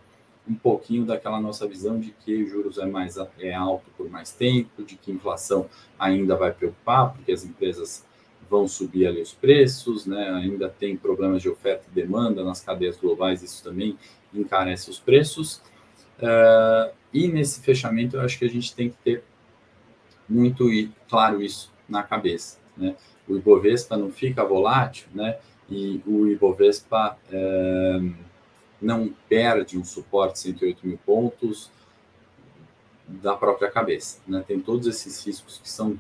um 0.48 0.54
pouquinho 0.54 1.06
daquela 1.06 1.40
nossa 1.40 1.68
visão 1.68 2.00
de 2.00 2.12
que 2.12 2.44
o 2.44 2.48
juros 2.48 2.78
é 2.78 2.86
mais 2.86 3.18
é 3.40 3.54
alto 3.54 3.90
por 3.98 4.10
mais 4.10 4.32
tempo, 4.32 4.84
de 4.84 4.96
que 4.96 5.12
inflação 5.12 5.68
ainda 5.98 6.36
vai 6.36 6.52
preocupar, 6.52 7.14
porque 7.14 7.32
as 7.32 7.44
empresas 7.44 8.06
vão 8.50 8.68
subir 8.68 9.08
ali 9.08 9.22
os 9.22 9.34
preços, 9.34 10.06
né? 10.06 10.30
Ainda 10.30 10.70
tem 10.70 10.96
problemas 10.96 11.42
de 11.42 11.50
oferta 11.50 11.86
e 11.92 11.96
demanda 11.96 12.44
nas 12.44 12.62
cadeias 12.62 12.98
globais, 12.98 13.42
isso 13.42 13.64
também 13.64 13.98
encarece 14.34 14.90
os 14.90 15.00
preços. 15.00 15.62
Uh, 16.20 16.94
e 17.12 17.28
nesse 17.28 17.62
fechamento, 17.62 18.18
eu 18.18 18.22
acho 18.22 18.38
que 18.38 18.46
a 18.46 18.50
gente 18.50 18.76
tem 18.76 18.90
que 18.90 18.98
ter 18.98 19.24
muito 20.30 20.68
claro 21.10 21.42
isso 21.42 21.74
na 21.88 22.04
cabeça, 22.04 22.60
né? 22.78 22.96
O 23.28 23.36
Ibovespa 23.36 23.98
não 23.98 24.12
fica 24.12 24.44
volátil, 24.44 25.08
né? 25.14 25.38
E 25.70 26.02
o 26.06 26.28
Ibovespa 26.28 27.18
é, 27.32 28.00
não 28.82 29.12
perde 29.28 29.78
um 29.78 29.84
suporte 29.84 30.40
108 30.40 30.86
mil 30.86 31.00
pontos 31.06 31.72
da 33.08 33.36
própria 33.36 33.70
cabeça. 33.70 34.20
Né? 34.28 34.44
Tem 34.48 34.60
todos 34.60 34.88
esses 34.88 35.26
riscos 35.26 35.58
que 35.58 35.70
são 35.70 35.98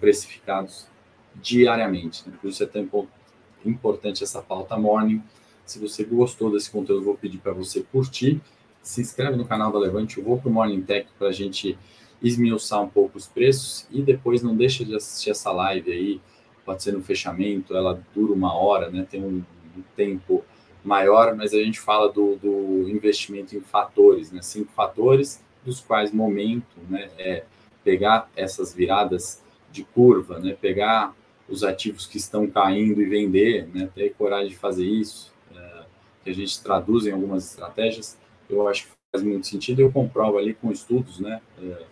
precificados 0.00 0.86
diariamente. 1.34 2.28
Né? 2.28 2.36
Por 2.40 2.50
isso 2.50 2.62
é 2.62 2.66
tão 2.66 3.08
importante 3.64 4.22
essa 4.22 4.42
pauta 4.42 4.76
morning. 4.76 5.22
Se 5.64 5.78
você 5.78 6.04
gostou 6.04 6.50
desse 6.50 6.70
conteúdo, 6.70 7.04
vou 7.04 7.16
pedir 7.16 7.38
para 7.38 7.52
você 7.52 7.82
curtir. 7.82 8.40
Se 8.82 9.00
inscreve 9.00 9.36
no 9.36 9.46
canal 9.46 9.72
da 9.72 9.78
Levante. 9.78 10.18
Eu 10.18 10.24
vou 10.24 10.38
para 10.38 10.48
o 10.48 10.52
Morning 10.52 10.82
Tech 10.82 11.08
para 11.18 11.28
a 11.28 11.32
gente 11.32 11.76
esmiuçar 12.22 12.82
um 12.82 12.88
pouco 12.88 13.18
os 13.18 13.26
preços 13.26 13.86
e 13.90 14.02
depois 14.02 14.42
não 14.42 14.56
deixa 14.56 14.84
de 14.84 14.94
assistir 14.94 15.30
essa 15.30 15.50
live 15.52 15.90
aí. 15.92 16.20
Pode 16.64 16.82
ser 16.82 16.92
no 16.92 17.02
fechamento, 17.02 17.76
ela 17.76 18.00
dura 18.14 18.32
uma 18.32 18.54
hora, 18.54 18.90
né? 18.90 19.06
Tem 19.08 19.22
um, 19.22 19.44
um 19.76 19.82
tempo 19.94 20.44
maior, 20.84 21.34
mas 21.34 21.52
a 21.52 21.58
gente 21.58 21.80
fala 21.80 22.10
do, 22.10 22.36
do 22.36 22.88
investimento 22.88 23.56
em 23.56 23.60
fatores, 23.60 24.32
né? 24.32 24.42
Cinco 24.42 24.72
fatores, 24.72 25.42
dos 25.64 25.80
quais 25.80 26.12
momento, 26.12 26.76
né? 26.88 27.10
É 27.18 27.44
pegar 27.84 28.28
essas 28.34 28.74
viradas 28.74 29.42
de 29.70 29.84
curva, 29.84 30.38
né? 30.38 30.56
Pegar 30.60 31.14
os 31.48 31.62
ativos 31.62 32.06
que 32.06 32.16
estão 32.16 32.46
caindo 32.48 33.00
e 33.00 33.04
vender, 33.04 33.68
né? 33.72 33.88
Ter 33.94 34.14
coragem 34.14 34.48
de 34.48 34.56
fazer 34.56 34.86
isso, 34.86 35.32
é, 35.54 35.82
que 36.24 36.30
a 36.30 36.34
gente 36.34 36.60
traduz 36.62 37.06
em 37.06 37.12
algumas 37.12 37.48
estratégias, 37.50 38.18
eu 38.48 38.66
acho 38.66 38.86
que 38.86 38.92
faz 39.12 39.22
muito 39.24 39.46
sentido. 39.46 39.80
Eu 39.80 39.92
comprovo 39.92 40.38
ali 40.38 40.54
com 40.54 40.72
estudos, 40.72 41.20
né? 41.20 41.40
É, 41.62 41.82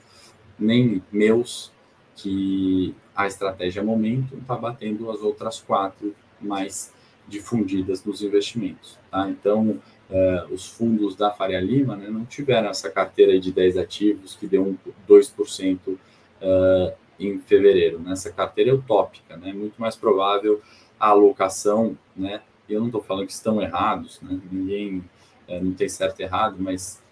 nem 0.59 1.03
meus, 1.13 1.73
que 2.17 2.95
a 3.15 3.27
estratégia 3.27 3.83
momento 3.83 4.37
está 4.37 4.57
batendo 4.57 5.11
as 5.11 5.21
outras 5.21 5.61
quatro 5.61 6.15
mais 6.41 6.93
difundidas 7.27 8.05
nos 8.05 8.23
investimentos. 8.23 8.99
Tá? 9.11 9.29
Então, 9.29 9.81
eh, 10.11 10.47
os 10.51 10.69
fundos 10.69 11.17
da 11.17 11.31
Faria 11.31 11.61
Lima 11.61 11.97
né, 11.97 12.09
não 12.09 12.25
tiveram 12.25 12.69
essa 12.69 12.91
carteira 12.91 13.39
de 13.39 13.51
10 13.53 13.79
ativos 13.79 14.37
que 14.37 14.47
deu 14.47 14.63
um 14.63 14.77
2% 15.09 15.79
uh, 15.89 15.99
eh, 16.41 16.95
em 17.19 17.39
fevereiro. 17.39 17.99
Né? 17.99 18.13
Essa 18.13 18.31
carteira 18.31 18.71
é 18.71 18.75
utópica, 18.75 19.37
né? 19.37 19.53
muito 19.53 19.81
mais 19.81 19.97
provável 19.97 20.61
a 21.01 21.09
alocação, 21.09 21.97
né? 22.15 22.43
eu 22.69 22.81
não 22.81 22.87
estou 22.87 23.03
falando 23.03 23.27
que 23.27 23.33
estão 23.33 23.61
errados, 23.61 24.21
né? 24.21 24.39
ninguém 24.51 25.05
eh, 25.49 25.61
não 25.61 25.73
tem 25.73 25.89
certo 25.89 26.21
e 26.21 26.23
errado, 26.23 26.57
mas 26.59 27.03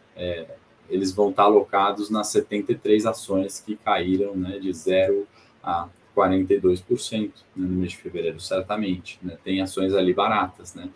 eles 0.92 1.10
vão 1.10 1.30
estar 1.30 1.44
alocados 1.44 2.10
nas 2.10 2.28
73 2.28 3.06
ações 3.06 3.60
que 3.60 3.76
caíram 3.76 4.36
né, 4.36 4.58
de 4.58 4.70
0 4.72 5.26
a 5.62 5.88
42% 6.14 7.22
né, 7.22 7.32
no 7.56 7.68
mês 7.68 7.92
de 7.92 7.96
fevereiro, 7.96 8.38
certamente. 8.38 9.18
Né? 9.22 9.38
Tem 9.42 9.62
ações 9.62 9.94
ali 9.94 10.12
baratas, 10.12 10.74
né? 10.74 10.90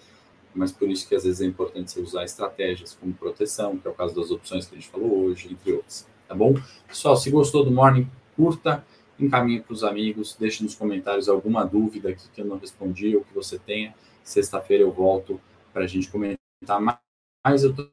Mas 0.54 0.70
por 0.70 0.88
isso 0.88 1.08
que 1.08 1.14
às 1.14 1.24
vezes 1.24 1.40
é 1.40 1.46
importante 1.46 1.90
você 1.90 2.00
usar 2.00 2.24
estratégias 2.24 2.94
como 2.94 3.12
proteção, 3.14 3.76
que 3.76 3.88
é 3.88 3.90
o 3.90 3.94
caso 3.94 4.14
das 4.14 4.30
opções 4.30 4.66
que 4.66 4.74
a 4.74 4.78
gente 4.78 4.90
falou 4.90 5.24
hoje, 5.24 5.50
entre 5.50 5.72
outras. 5.72 6.06
Tá 6.28 6.34
bom? 6.34 6.54
Pessoal, 6.86 7.16
se 7.16 7.30
gostou 7.30 7.64
do 7.64 7.70
Morning, 7.70 8.08
curta, 8.34 8.84
encaminhe 9.18 9.60
para 9.60 9.72
os 9.72 9.84
amigos, 9.84 10.36
deixe 10.38 10.62
nos 10.62 10.74
comentários 10.74 11.28
alguma 11.28 11.64
dúvida 11.64 12.10
aqui 12.10 12.28
que 12.34 12.40
eu 12.40 12.46
não 12.46 12.58
respondi 12.58 13.16
ou 13.16 13.22
que 13.22 13.34
você 13.34 13.58
tenha. 13.58 13.94
Sexta-feira 14.22 14.82
eu 14.82 14.92
volto 14.92 15.40
para 15.72 15.84
a 15.84 15.86
gente 15.86 16.10
comentar 16.10 16.80
mais. 16.80 17.62
Eu 17.62 17.70
estou 17.70 17.90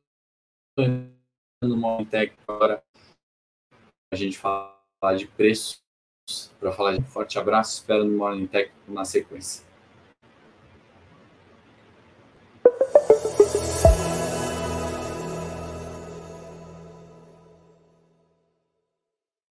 no 1.68 1.78
Morning 1.78 2.06
Tech 2.06 2.34
agora 2.48 2.84
a 4.12 4.16
gente 4.16 4.38
falar 4.38 5.16
de 5.18 5.28
preço 5.28 5.82
para 6.60 6.72
falar 6.72 6.94
de 6.94 7.00
um 7.00 7.06
forte 7.06 7.38
abraço. 7.38 7.82
Espero 7.82 8.06
no 8.06 8.18
Morning 8.18 8.48
Tech 8.48 8.72
na 8.88 9.04
sequência. 9.04 9.73